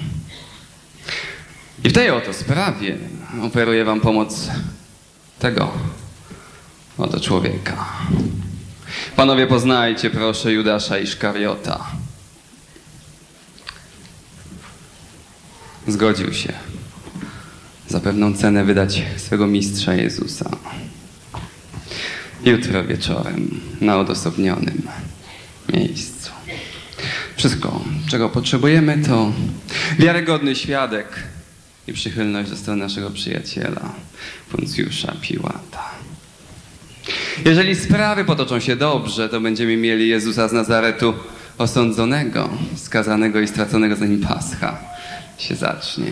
[1.83, 2.97] I w tej oto sprawie
[3.41, 4.47] oferuję wam pomoc
[5.39, 5.71] tego
[6.97, 7.85] oto człowieka.
[9.15, 11.87] Panowie, poznajcie proszę Judasza Iszkariota.
[15.87, 16.53] Zgodził się
[17.87, 20.49] za pewną cenę wydać swego mistrza Jezusa.
[22.45, 24.81] Jutro wieczorem na odosobnionym
[25.73, 26.31] miejscu.
[27.35, 29.31] Wszystko, czego potrzebujemy, to
[29.99, 31.07] wiarygodny świadek
[31.87, 33.93] i przychylność ze strony naszego przyjaciela,
[34.51, 35.91] Poncjusza Piłata.
[37.45, 41.13] Jeżeli sprawy potoczą się dobrze, to będziemy mieli Jezusa z Nazaretu
[41.57, 44.79] osądzonego, skazanego i straconego zanim Pascha
[45.37, 46.11] się zacznie.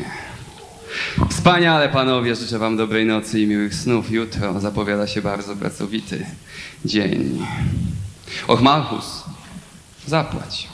[1.30, 4.12] Wspaniale, panowie, życzę wam dobrej nocy i miłych snów.
[4.12, 6.26] Jutro zapowiada się bardzo pracowity
[6.86, 7.45] dzień.
[8.48, 9.24] Och, Malchus,
[10.08, 10.68] zapłać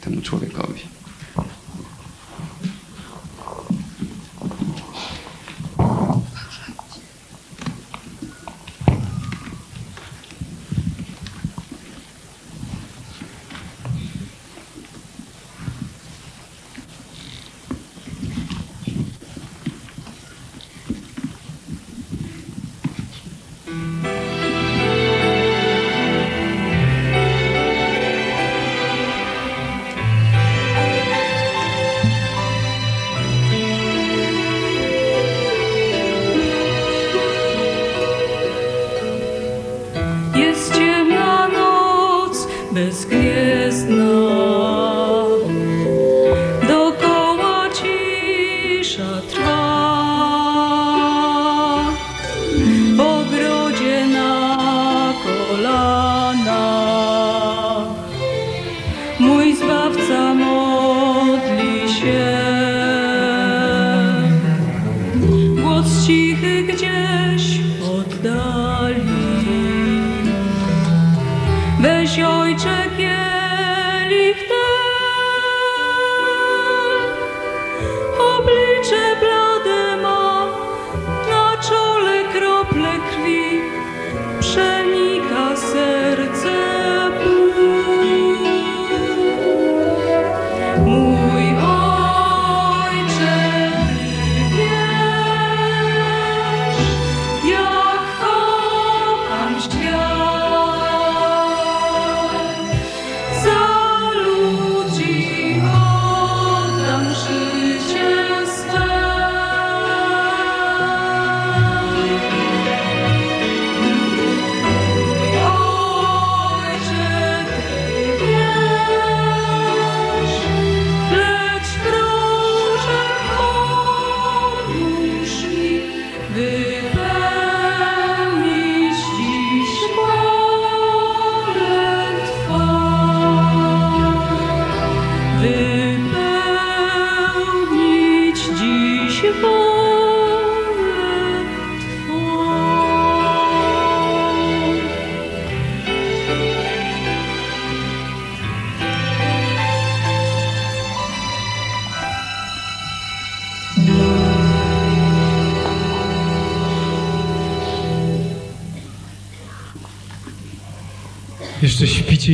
[0.00, 0.97] temu człowiekowi.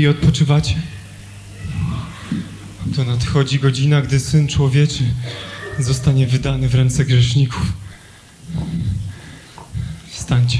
[0.05, 0.75] I odpoczywacie?
[2.97, 5.05] To nadchodzi godzina, gdy Syn Człowieczy
[5.79, 7.73] zostanie wydany w ręce grzeszników.
[10.11, 10.59] Wstańcie.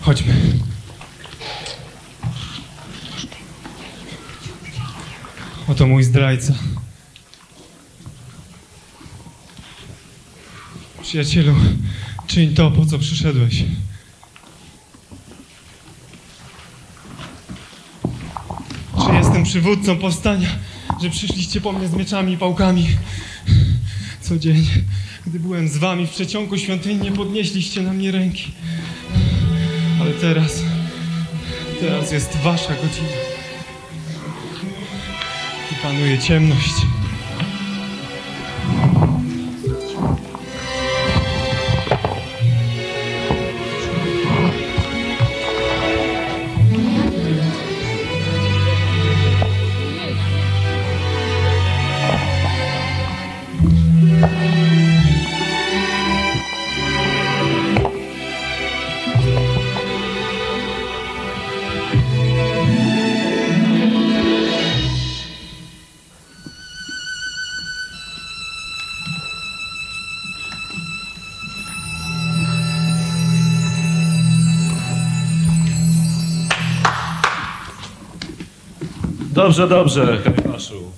[0.00, 0.34] Chodźmy.
[5.68, 6.54] Oto mój zdrajca.
[11.02, 11.54] Przyjacielu,
[12.26, 13.64] czyń to, po co przyszedłeś.
[19.06, 20.48] Czy jestem przywódcą powstania,
[21.02, 22.88] że przyszliście po mnie z mieczami i pałkami?
[24.20, 24.66] Co dzień,
[25.26, 28.52] gdy byłem z wami w przeciągu świątyni, nie podnieśliście na mnie ręki.
[30.00, 30.62] Ale teraz,
[31.80, 33.08] teraz jest wasza godzina.
[35.72, 36.74] I panuje ciemność.
[79.52, 80.92] Dobrze, dobrze, kapitoszu.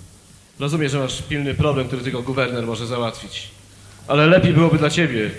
[0.60, 3.50] Rozumiem, że masz pilny problem, który tylko guwerner może załatwić.
[4.08, 5.30] Ale lepiej byłoby dla ciebie,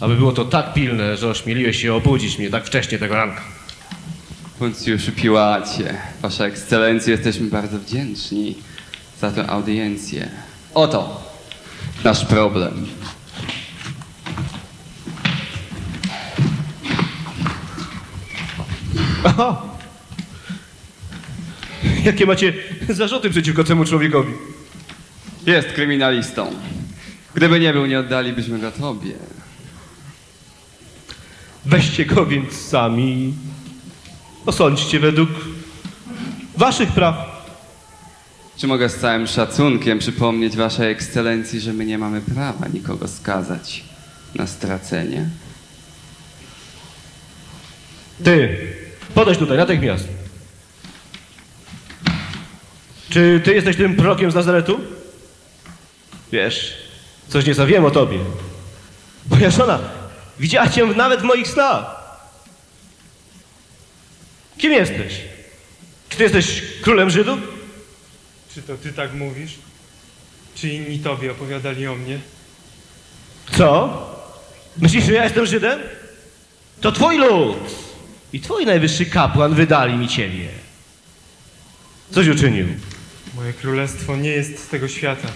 [0.00, 3.40] aby było to tak pilne, że ośmieliłeś się obudzić mnie tak wcześnie tego ranka.
[4.58, 8.54] Poncjuszu Piłacie, Wasza Ekscelencjo, jesteśmy bardzo wdzięczni
[9.20, 10.30] za tę audiencję.
[10.74, 11.22] Oto
[12.04, 12.86] nasz problem.
[19.24, 19.67] Aha!
[22.08, 22.52] Jakie macie
[22.88, 24.32] zarzuty przeciwko temu człowiekowi?
[25.46, 26.50] Jest kryminalistą.
[27.34, 29.12] Gdyby nie był, nie oddalibyśmy go tobie.
[31.64, 33.34] Weźcie go więc sami
[34.46, 35.30] osądźcie według
[36.56, 37.16] waszych praw.
[38.56, 43.84] Czy mogę z całym szacunkiem przypomnieć Waszej Ekscelencji, że my nie mamy prawa nikogo skazać
[44.34, 45.28] na stracenie?
[48.24, 48.58] Ty,
[49.14, 50.17] podejdź tutaj, natychmiast.
[53.10, 54.80] Czy ty jesteś tym prorokiem z Nazaretu?
[56.32, 56.74] Wiesz,
[57.28, 58.18] coś nieco wiem o tobie.
[59.30, 59.78] Moja żona
[60.40, 61.98] widziała cię nawet w moich snach.
[64.58, 65.20] Kim jesteś?
[66.08, 67.38] Czy ty jesteś królem Żydów?
[68.54, 69.52] Czy to ty tak mówisz?
[70.54, 72.18] Czy inni tobie opowiadali o mnie?
[73.58, 73.98] Co?
[74.76, 75.80] Myślisz, że ja jestem Żydem?
[76.80, 77.56] To twój lud.
[78.32, 80.48] i twój najwyższy kapłan wydali mi ciebie.
[82.10, 82.66] Coś uczynił.
[83.38, 85.28] Moje królestwo nie jest z tego świata.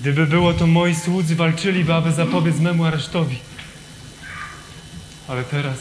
[0.00, 3.38] Gdyby było, to moi słudzy walczyliby, aby zapobiec memu aresztowi.
[5.28, 5.76] Ale teraz...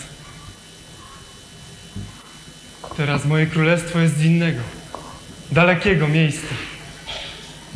[2.97, 4.61] Teraz moje królestwo jest z innego,
[5.51, 6.55] dalekiego miejsca.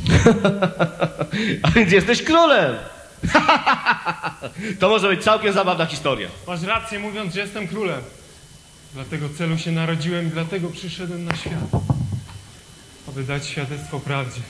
[1.64, 2.76] A więc jesteś królem.
[4.80, 6.30] to może być całkiem zabawna historia.
[6.48, 8.02] Masz rację mówiąc, że jestem królem.
[8.94, 12.00] Dlatego celu się narodziłem i dlatego przyszedłem na świat.
[13.10, 14.42] Aby dać świadectwo prawdzie.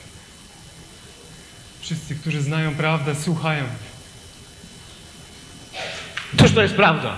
[1.82, 3.64] Wszyscy, którzy znają prawdę, słuchają.
[6.38, 7.16] Toż to jest prawda.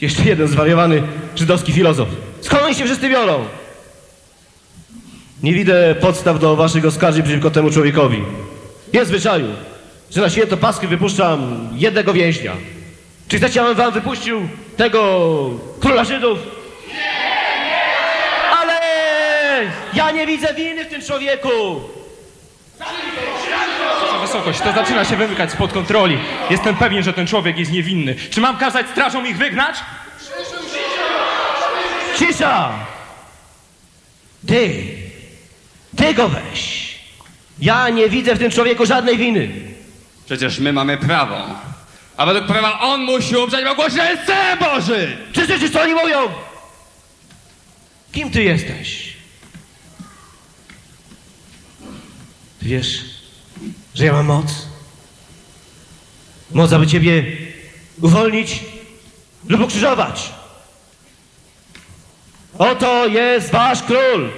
[0.00, 1.02] Jeszcze jeden zwariowany
[1.36, 2.08] żydowski filozof.
[2.40, 3.44] Skąd oni się wszyscy biorą?
[5.42, 8.22] Nie widzę podstaw do waszych oskarżeń przeciwko temu człowiekowi.
[8.92, 9.46] Jest zwyczaju,
[10.10, 12.56] że na święto Paschy wypuszczam jednego więźnia.
[13.28, 16.38] Czy chcecie, abym wam wypuścił tego króla Żydów?
[18.60, 18.80] Ale
[19.94, 21.80] ja nie widzę winy w tym człowieku.
[22.78, 26.18] Wasza wysokość, to zaczyna się wymykać spod kontroli.
[26.50, 28.14] Jestem pewien, że ten człowiek jest niewinny.
[28.30, 29.76] Czy mam kazać strażom ich wygnać?
[32.18, 32.72] Cisza!
[34.46, 34.84] Ty!
[35.96, 36.92] Ty go weź!
[37.60, 39.48] Ja nie widzę w tym człowieku żadnej winy.
[40.24, 41.36] Przecież my mamy prawo.
[42.16, 45.16] A według prawa on musi umrzeć, bo że jest Synem Boży!
[45.32, 46.18] Czy słyszysz, co oni mówią?
[48.12, 49.01] Kim ty jesteś?
[52.62, 53.04] Wiesz,
[53.94, 54.46] że ja mam moc?
[56.50, 57.24] Moc, aby ciebie
[58.02, 58.64] uwolnić
[59.48, 60.32] lub ukrzyżować.
[62.58, 64.30] Oto jest wasz król.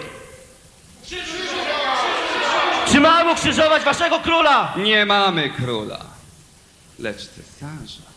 [2.91, 4.75] Czy mam ukrzyżować waszego króla?
[4.77, 6.05] Nie mamy króla,
[6.99, 8.14] lecz cesarza.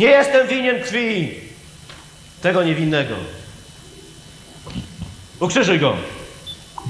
[0.00, 1.34] Nie jestem winien krwi
[2.42, 3.14] tego niewinnego.
[5.40, 5.96] Ukrzyżuj go.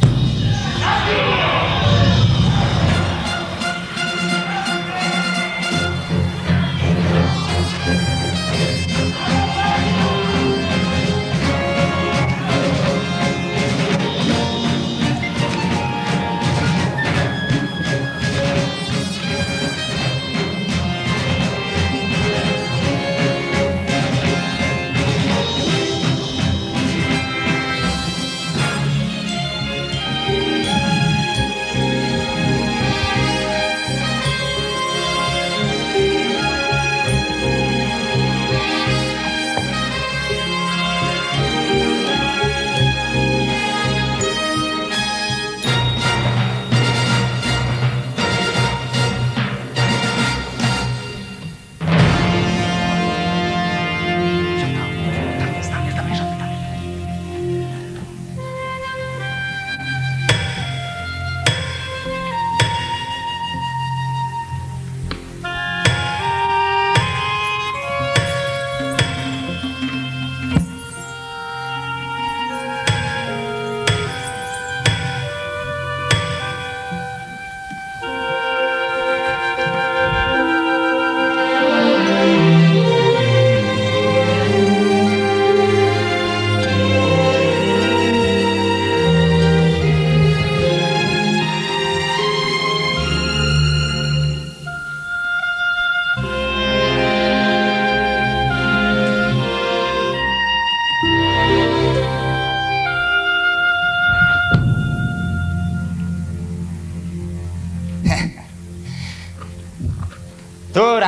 [0.00, 1.69] Tu,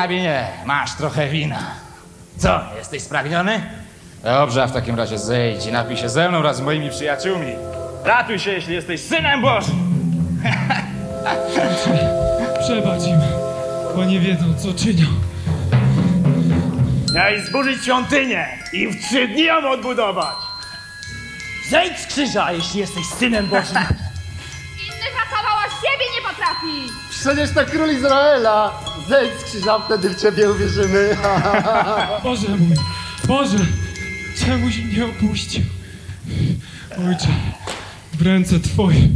[0.02, 1.58] rabinie, masz trochę wina.
[2.38, 3.60] Co, jesteś spragniony?
[4.24, 7.52] Dobrze, a w takim razie zejdź i napij się ze mną wraz z moimi przyjaciółmi.
[8.04, 9.92] Ratuj się, jeśli jesteś Synem Bożym!
[12.60, 13.20] Przebacz im,
[13.96, 15.06] bo nie wiedzą, co czynią.
[17.14, 20.34] Miałeś zburzyć świątynię i w trzy dni ją odbudować!
[21.70, 23.76] Zejdź z krzyża, jeśli jesteś Synem Bożym!
[24.86, 26.92] Innych ratowałaś siebie nie potrafi!
[27.10, 28.72] Przecież to król Izraela!
[29.08, 31.16] Zejdź z krzyża, wtedy w ciebie uwierzymy.
[32.24, 32.76] Boże mój,
[33.28, 33.58] Boże,
[34.38, 35.62] czemuś mnie opuścił?
[37.08, 37.28] Ojcze,
[38.12, 39.08] w ręce Twoje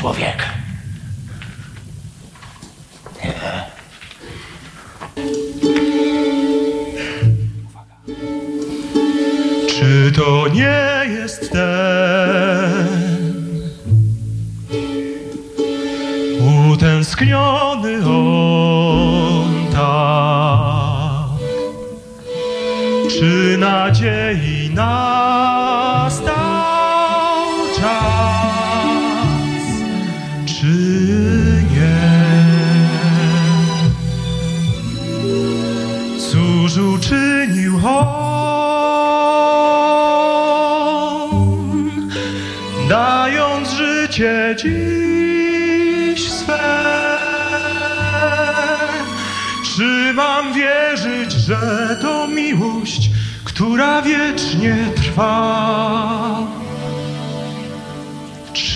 [0.00, 0.47] kim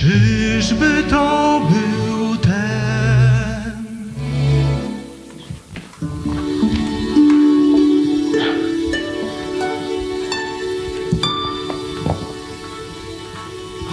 [0.02, 2.52] Czyżby to był ten?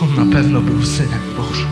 [0.02, 1.68] On na pewno był synem Bożym.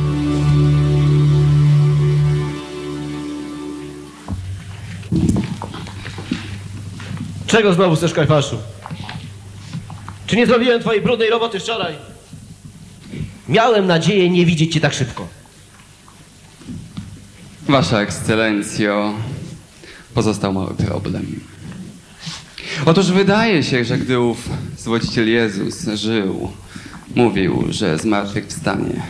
[7.48, 8.58] Czego znowu chcesz, Kajfaszu?
[10.28, 12.07] Czy nie zrobiłem twojej brudnej roboty wczoraj?
[13.50, 15.28] Miałem nadzieję nie widzieć cię tak szybko.
[17.68, 19.14] Wasza ekscelencjo,
[20.14, 21.40] pozostał mały problem.
[22.86, 26.52] Otóż wydaje się, że gdy ów zwodziciel Jezus żył,
[27.16, 29.02] mówił, że zmartwychwstanie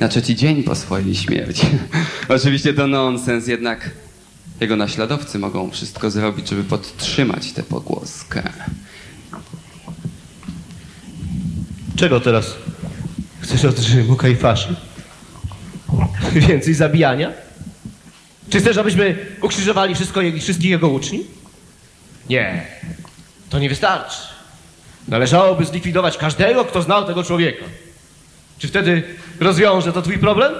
[0.00, 1.66] na trzeci dzień po swojej śmierci.
[2.28, 3.90] Oczywiście to nonsens, jednak
[4.60, 8.42] jego naśladowcy mogą wszystko zrobić, żeby podtrzymać tę pogłoskę.
[11.96, 12.54] Czego teraz?
[13.44, 14.74] Chcesz od Rzymu, Kajfaszy?
[16.32, 17.32] Więcej zabijania?
[18.50, 21.26] Czy chcesz, abyśmy ukrzyżowali wszystko, wszystkich jego uczniów?
[22.30, 22.66] Nie,
[23.50, 24.16] to nie wystarczy.
[25.08, 27.64] Należałoby zlikwidować każdego, kto znał tego człowieka.
[28.58, 29.02] Czy wtedy
[29.40, 30.52] rozwiąże to twój problem?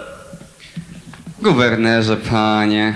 [1.42, 2.94] Guwernerze, panie,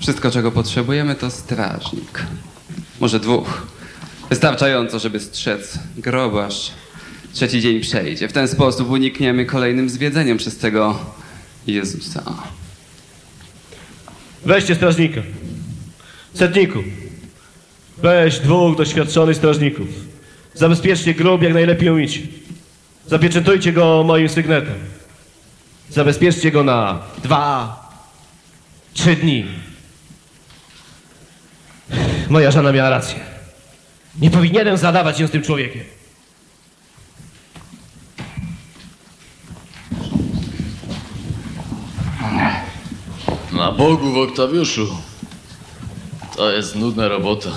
[0.00, 2.22] wszystko czego potrzebujemy to strażnik.
[3.00, 3.66] Może dwóch.
[4.30, 6.70] Wystarczająco, żeby strzec grobarz.
[7.38, 8.28] Trzeci dzień przejdzie.
[8.28, 10.98] W ten sposób unikniemy kolejnym zwiedzeniem przez tego
[11.66, 12.22] Jezusa.
[14.44, 15.20] Weźcie strażnika.
[16.34, 16.78] Setniku,
[17.98, 19.88] weź dwóch doświadczonych strażników.
[20.54, 22.20] Zabezpieczcie grób jak najlepiej umicie.
[23.06, 24.78] Zapieczętujcie go moim sygnetem.
[25.90, 27.76] Zabezpieczcie go na dwa,
[28.94, 29.44] trzy dni.
[32.28, 33.20] Moja żona miała rację.
[34.20, 35.97] Nie powinienem zadawać się z tym człowiekiem.
[43.58, 44.96] Na Bogu w Oktawiuszu.
[46.36, 47.50] To jest nudna robota.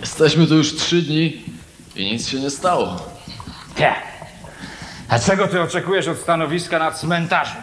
[0.00, 1.42] Jesteśmy tu już trzy dni
[1.96, 2.96] i nic się nie stało.
[3.78, 3.94] Nie.
[5.08, 7.56] A czego ty oczekujesz od stanowiska na cmentarzu?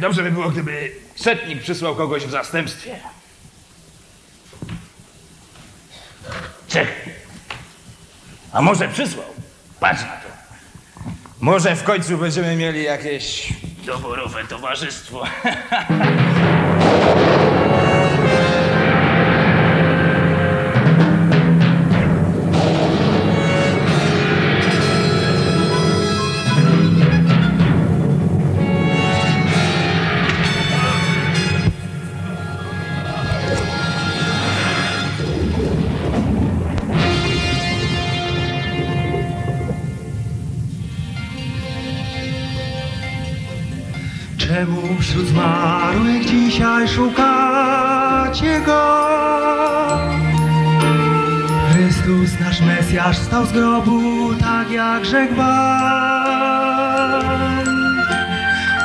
[0.00, 3.00] Dobrze by było, gdyby setnik przysłał kogoś w zastępstwie.
[6.68, 7.19] Czekaj.
[8.52, 9.26] A może przysłał?
[9.80, 10.30] Patrz na to.
[11.40, 13.52] Może w końcu będziemy mieli jakieś
[13.86, 15.24] doborowe towarzystwo.
[44.60, 48.96] Czemu wśród zmarłych dzisiaj szukacie go?
[51.72, 55.50] Chrystus, nasz Mesjasz, stał z grobu, tak jak rzekł wam.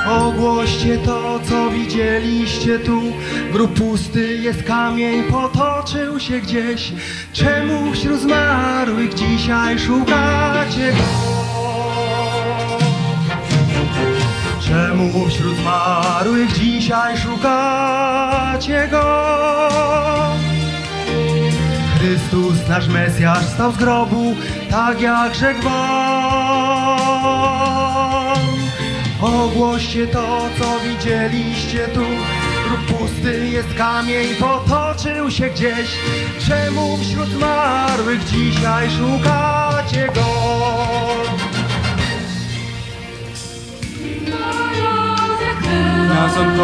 [0.07, 3.01] Ogłoście to, co widzieliście tu,
[3.51, 6.93] grób pusty jest kamień, potoczył się gdzieś.
[7.33, 11.34] Czemu wśród zmarłych dzisiaj szukacie go?
[14.75, 19.29] Czemu wśród zmarłych dzisiaj szukacie go?
[21.97, 24.35] Chrystus, nasz Mesjasz, stał z grobu,
[24.69, 25.75] tak jak rzekł wam.
[29.21, 32.05] Ogłoście to, co widzieliście tu,
[32.67, 35.99] grób pusty jest kamień, potoczył się gdzieś.
[36.47, 40.25] Czemu wśród zmarłych dzisiaj szukacie go?
[46.15, 46.55] Nas on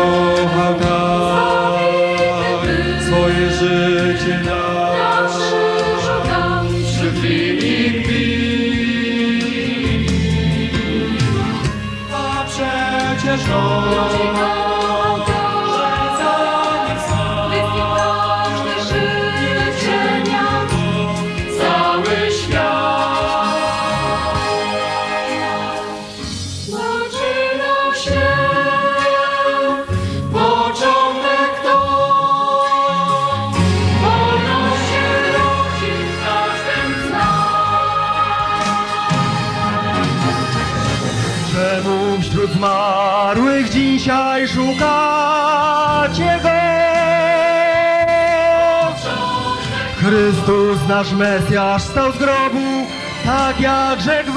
[51.01, 52.87] nasz Mesjasz stał z grobu,
[53.25, 54.31] tak jak rzekł.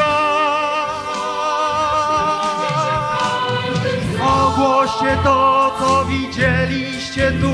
[4.23, 7.53] Ogłoście to, co widzieliście tu,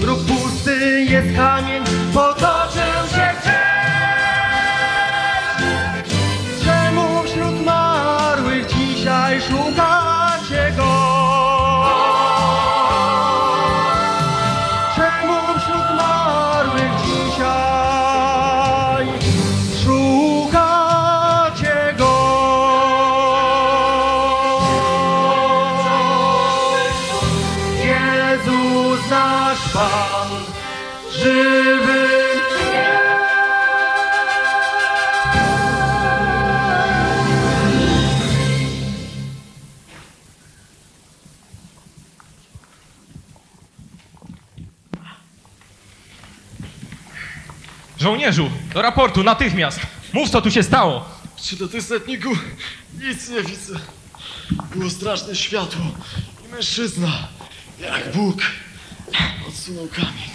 [0.00, 2.61] grób pusty jest kamień, potoczył się
[48.74, 49.80] do raportu, natychmiast!
[50.12, 51.04] Mów, co tu się stało!
[51.42, 52.28] Czy do tych setniku?
[53.02, 53.74] Nic nie widzę.
[54.74, 55.84] Było straszne światło
[56.46, 57.28] i mężczyzna,
[57.80, 58.38] jak Bóg,
[59.48, 60.32] odsunął kamień.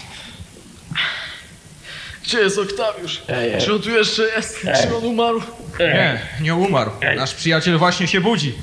[2.23, 3.21] Gdzie jest Oktawiusz?
[3.65, 4.61] Czy on tu jeszcze jest?
[4.81, 5.41] Czy on umarł?
[5.79, 6.91] Nie, nie umarł.
[7.15, 8.53] Nasz przyjaciel właśnie się budzi.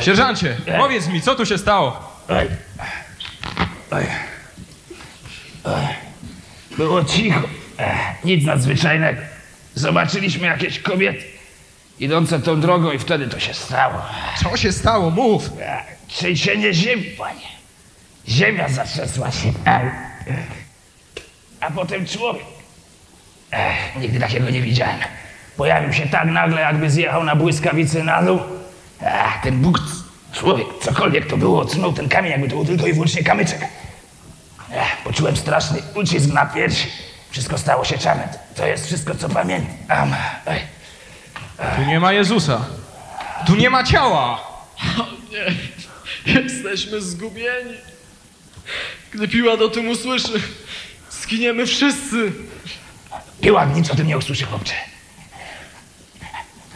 [0.00, 2.12] Sierżancie, powiedz mi, co tu się stało?
[6.76, 7.40] Było cicho.
[7.78, 9.20] Ech, nic nadzwyczajnego.
[9.74, 11.24] Zobaczyliśmy jakieś kobiety
[11.98, 14.02] idące tą drogą i wtedy to się stało.
[14.42, 15.10] Co się stało?
[15.10, 15.50] Mów.
[16.08, 17.46] Trzęsienie ziemi, panie.
[18.28, 19.52] Ziemia zatrzęsła się.
[19.64, 19.92] Ech.
[21.60, 22.42] A potem człowiek.
[23.50, 24.98] Ech, nigdy takiego nie widziałem.
[25.56, 28.40] Pojawił się tak nagle, jakby zjechał na błyskawicy na dół.
[29.42, 29.80] Ten Bóg,
[30.32, 33.60] człowiek, cokolwiek to było, odsunął ten kamień, jakby to był tylko i wyłącznie kamyczek.
[34.72, 36.88] Ech, poczułem straszny ucisk na piersi.
[37.36, 38.28] Wszystko stało się czarne.
[38.54, 40.14] To jest wszystko, co pamiętam.
[40.46, 40.60] Ej.
[41.76, 42.64] Tu nie ma Jezusa.
[43.46, 44.40] Tu nie ma ciała.
[44.98, 45.54] O nie,
[46.34, 47.74] jesteśmy zgubieni.
[49.12, 50.42] Gdy Piłat o tym usłyszy,
[51.10, 52.32] zginiemy wszyscy.
[53.40, 54.74] Piłat nic o tym nie usłyszy, chłopcze.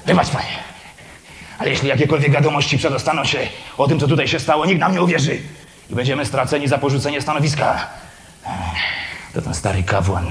[0.07, 0.59] Wybacz, panie.
[1.59, 3.39] Ale jeśli jakiekolwiek wiadomości przedostaną się
[3.79, 5.39] o tym, co tutaj się stało, nikt nam nie uwierzy.
[5.91, 7.87] I będziemy straceni za porzucenie stanowiska.
[9.35, 10.27] To ten stary kapłan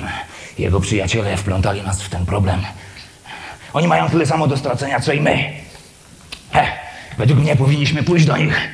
[0.58, 2.62] jego przyjaciele wplątali nas w ten problem.
[3.74, 5.54] Oni mają tyle samo do stracenia, co i my.
[6.52, 6.68] He,
[7.18, 8.70] według mnie powinniśmy pójść do nich.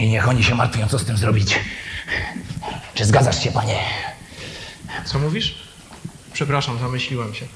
[0.00, 1.58] I niech oni się martwią, co z tym zrobić.
[2.94, 3.78] Czy zgadzasz się, panie?
[5.04, 5.54] Co mówisz?
[6.32, 7.46] Przepraszam, zamyśliłem się.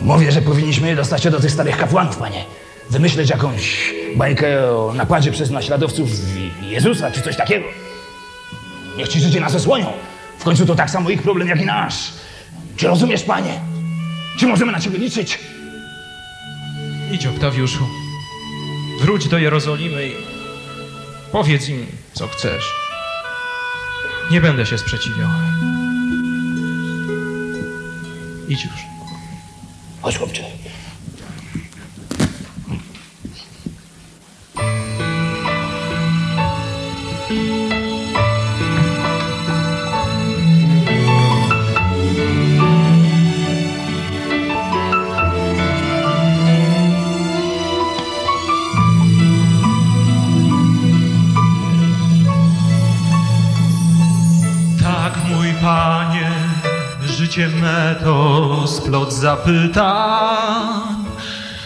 [0.00, 2.44] Mówię, że powinniśmy dostać się do tych starych kapłanów, panie.
[2.90, 6.10] Wymyśleć jakąś bajkę o napładzie przez naśladowców
[6.62, 7.66] Jezusa, czy coś takiego.
[8.98, 9.92] Niech ci życie nas osłonią.
[10.38, 11.94] W końcu to tak samo ich problem, jak i nasz.
[12.76, 13.60] Czy rozumiesz, panie?
[14.38, 15.38] Czy możemy na ciebie liczyć?
[17.12, 17.88] Idź, Oktawiuszu.
[19.00, 20.12] Wróć do Jerozolimy i
[21.32, 22.64] powiedz im, co chcesz.
[24.30, 25.28] Nie będę się sprzeciwiał.
[28.48, 28.74] Idź już.
[30.02, 30.42] Chodź, chłopcze.
[57.38, 61.04] Życie me to splot zapytań.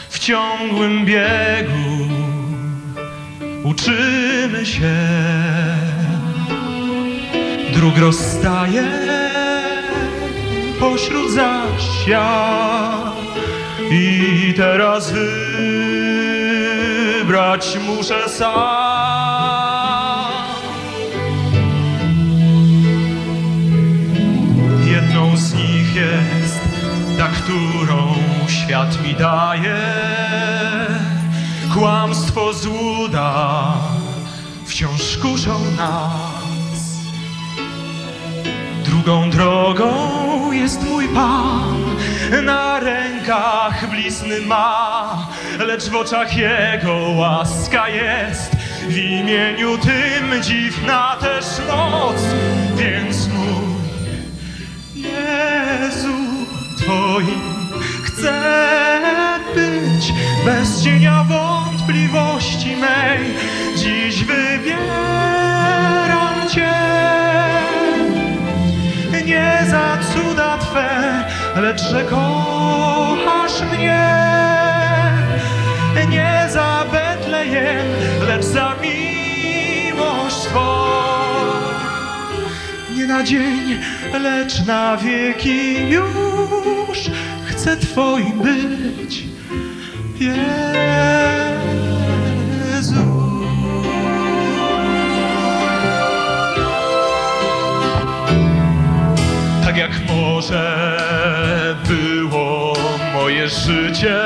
[0.09, 2.09] W ciągłym biegu
[3.65, 4.95] uczymy się
[7.75, 8.85] dróg rozstaje
[10.81, 12.29] pośród zaścia
[13.91, 15.13] i teraz
[17.23, 18.92] wybrać muszę sam.
[25.95, 26.61] Jest
[27.19, 28.15] ta, którą
[28.49, 29.77] świat mi daje.
[31.75, 33.65] Kłamstwo złuda
[34.67, 36.83] wciąż kuszą nas.
[38.85, 39.93] Drugą drogą
[40.53, 41.85] jest mój Pan,
[42.45, 45.27] na rękach blizny ma,
[45.59, 48.53] lecz w oczach Jego łaska jest.
[48.89, 52.17] W imieniu tym dziwna też moc,
[52.77, 53.32] więc
[56.83, 57.69] Twoim
[58.03, 58.43] chcę
[59.55, 60.13] być
[60.45, 63.35] bez cienia wątpliwości mej.
[63.77, 64.89] Dziś wybieram
[66.51, 66.73] Cię
[69.27, 71.25] nie za cuda Twe,
[71.57, 74.09] lecz że kochasz mnie.
[76.09, 77.87] Nie za Betlejem,
[78.29, 78.75] lecz za
[83.03, 83.79] Nie na dzień,
[84.23, 87.11] lecz na wieki już
[87.47, 89.25] chcę Twoim być.
[90.21, 90.45] Jezu.
[99.65, 100.97] Tak jak może
[101.89, 102.75] było
[103.15, 104.21] moje życie,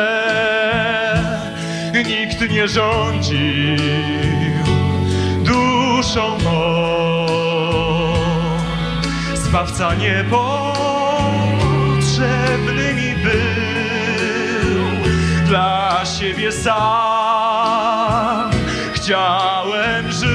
[1.94, 3.76] nikt nie rządził
[5.44, 6.65] duszą mą.
[9.56, 13.32] Zbawca niepotrzebny mi był
[15.46, 18.50] dla siebie sam.
[18.94, 20.26] Chciałem żyć,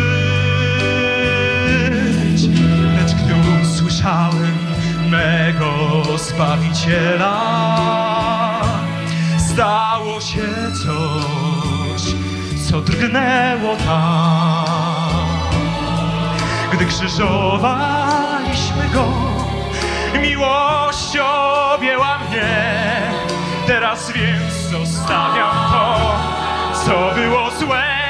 [2.96, 3.34] lecz gdy
[3.64, 4.58] usłyszałem
[5.10, 7.42] mego Zbawiciela,
[9.38, 10.48] stało się
[10.84, 12.02] coś,
[12.70, 14.66] co drgnęło tam.
[16.74, 18.31] Gdy krzyżowaliśmy
[18.94, 19.08] go,
[20.22, 21.18] miłość
[21.74, 22.72] objęła mnie.
[23.68, 26.16] Teraz więc zostawiam to,
[26.86, 28.01] co było złe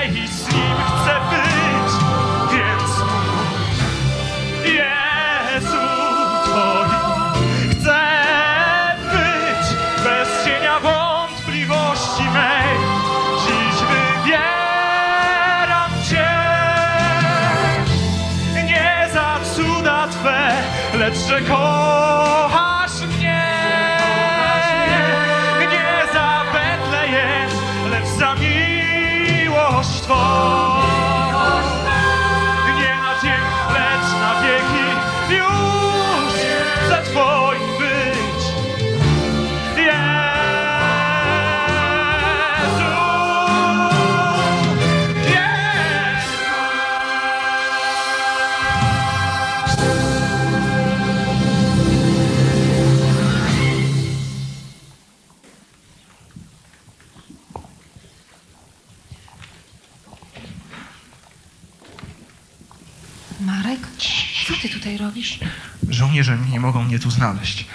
[66.24, 67.66] Żołnierze nie mogą mnie tu znaleźć.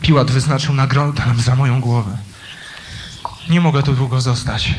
[0.00, 2.16] Piłat wyznaczył nagrodę za moją głowę.
[3.50, 4.74] Nie mogę tu długo zostać,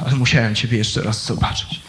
[0.00, 1.80] ale musiałem ciebie jeszcze raz zobaczyć.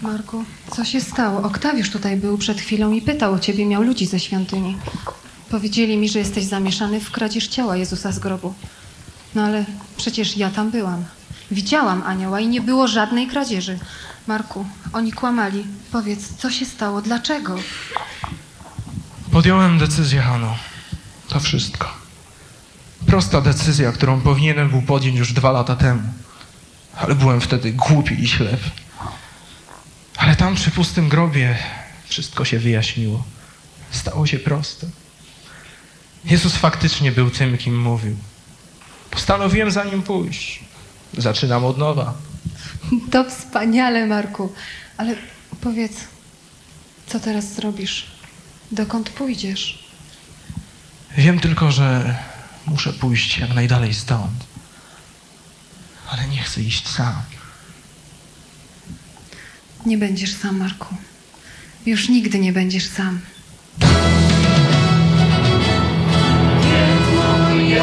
[0.00, 0.44] Marku,
[0.76, 1.42] co się stało?
[1.42, 4.76] Oktawiusz tutaj był przed chwilą i pytał o ciebie, miał ludzi ze świątyni.
[5.50, 8.54] Powiedzieli mi, że jesteś zamieszany w kradzież ciała Jezusa z grobu.
[9.34, 9.64] No ale
[9.96, 11.04] przecież ja tam byłam.
[11.50, 13.78] Widziałam anioła i nie było żadnej kradzieży.
[14.26, 15.64] Marku, oni kłamali.
[15.92, 17.02] Powiedz, co się stało?
[17.02, 17.56] Dlaczego?
[19.32, 20.56] Podjąłem decyzję, Hano.
[21.28, 21.94] To wszystko.
[23.06, 26.02] Prosta decyzja, którą powinienem był podjąć już dwa lata temu.
[26.96, 28.70] Ale byłem wtedy głupi i ślepy.
[30.16, 31.58] Ale tam przy pustym grobie
[32.04, 33.24] wszystko się wyjaśniło.
[33.90, 34.86] Stało się proste.
[36.24, 38.16] Jezus faktycznie był tym, kim mówił.
[39.10, 40.64] Postanowiłem za nim pójść.
[41.18, 42.14] Zaczynam od nowa.
[43.10, 44.52] To wspaniale, Marku.
[44.96, 45.16] Ale
[45.60, 45.92] powiedz,
[47.06, 48.11] co teraz zrobisz?
[48.72, 49.78] Dokąd pójdziesz?
[51.16, 52.18] Wiem tylko, że
[52.66, 54.44] muszę pójść jak najdalej stąd.
[56.10, 57.14] Ale nie chcę iść sam.
[59.86, 60.94] Nie będziesz sam, Marku.
[61.86, 63.20] Już nigdy nie będziesz sam.
[67.50, 67.74] Mój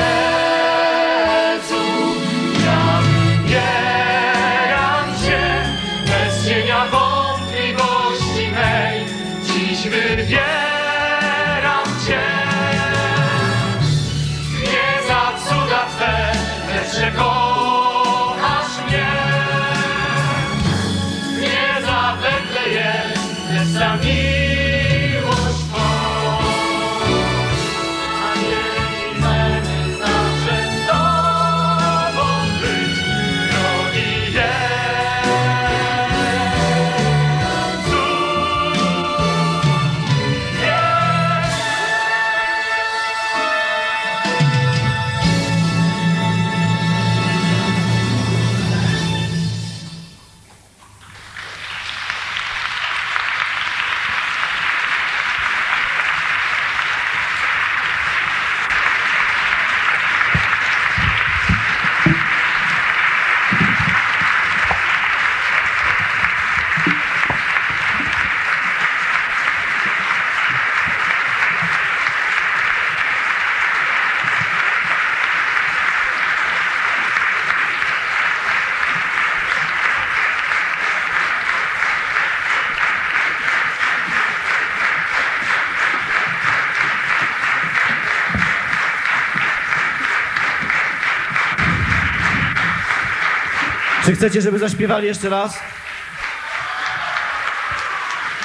[94.20, 95.60] chcecie, żeby zaśpiewali jeszcze raz?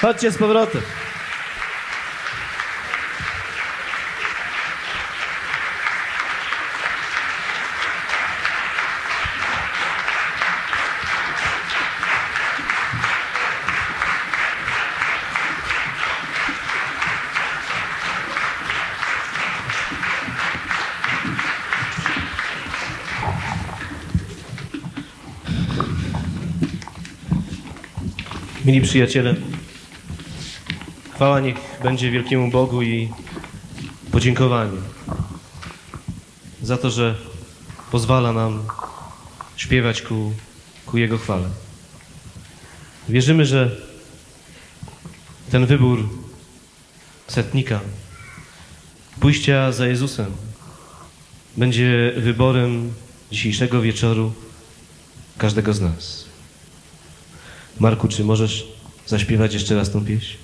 [0.01, 0.83] Chodźcie z powrotem.
[28.75, 29.35] Mili przyjaciele,
[31.15, 33.09] chwała niech będzie wielkiemu Bogu i
[34.11, 34.79] podziękowanie
[36.63, 37.15] za to, że
[37.91, 38.63] pozwala nam
[39.57, 40.33] śpiewać ku,
[40.87, 41.49] ku Jego chwale.
[43.09, 43.77] Wierzymy, że
[45.51, 46.09] ten wybór
[47.29, 47.81] setnika,
[49.21, 50.33] pójścia za Jezusem,
[51.57, 52.93] będzie wyborem
[53.33, 54.33] dzisiejszego wieczoru
[55.39, 56.24] każdego z nas.
[57.81, 58.69] Marku, czy możesz
[59.07, 60.37] zaśpiewać jeszcze raz tą pieśń?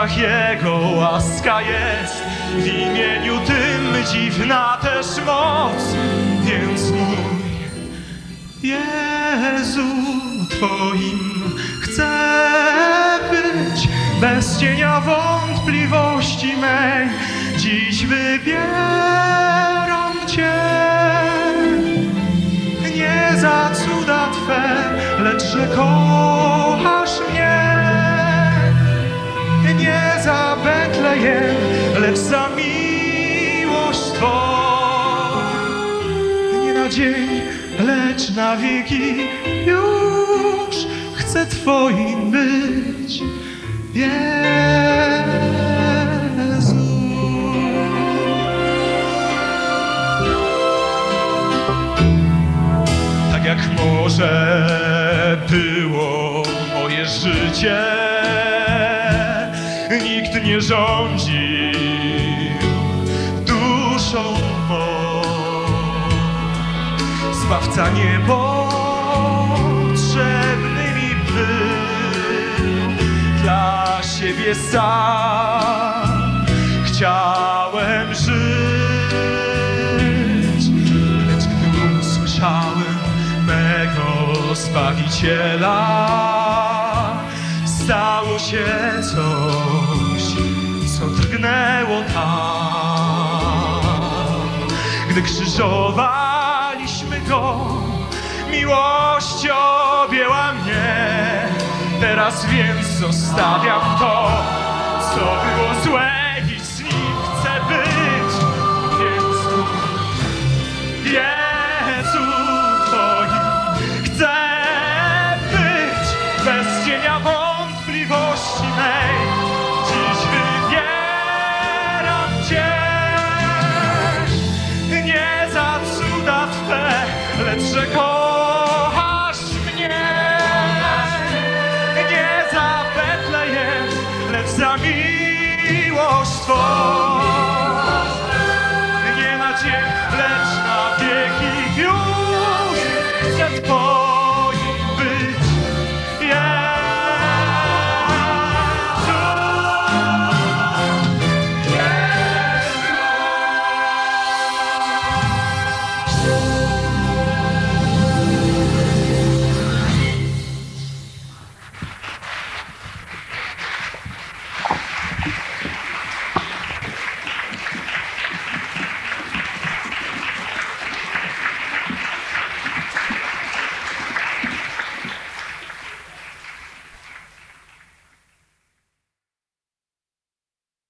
[0.00, 2.22] Oczach Jego łaska jest.
[2.56, 5.94] W imieniu tym dziwna też moc,
[6.42, 7.16] więc mój
[8.62, 9.86] Jezu,
[10.50, 12.08] Twoim chcę
[13.30, 13.88] być
[14.20, 17.08] bez cienia wątpliwości mej.
[17.56, 18.66] Dziś wybieram
[20.26, 20.52] Cię.
[22.96, 24.62] Nie za cuda Twe,
[25.22, 25.68] lecz że
[32.10, 34.26] lecz za miłość Twą.
[36.64, 37.40] Nie na dzień,
[37.78, 39.14] lecz na wieki
[39.66, 43.22] już chcę Twoim być.
[43.94, 44.10] Jezu.
[53.32, 54.66] Tak jak może
[55.50, 56.42] było
[56.74, 57.78] moje życie,
[60.04, 61.59] nikt nie rządzi
[67.50, 72.90] Zbawca niepotrzebny mi był
[73.42, 76.46] dla siebie sam.
[76.84, 78.30] Chciałem żyć,
[81.26, 82.98] lecz gdy usłyszałem
[83.46, 85.76] mego Zbawiciela,
[87.66, 88.66] stało się
[89.02, 90.22] coś,
[90.98, 93.80] co drgnęło tam.
[95.10, 96.29] Gdy krzyżowaliśmy
[97.30, 97.56] go,
[98.50, 99.48] miłość
[100.04, 101.48] objęła mnie.
[102.00, 104.30] Teraz więc zostawiam to,
[105.14, 106.29] co było złe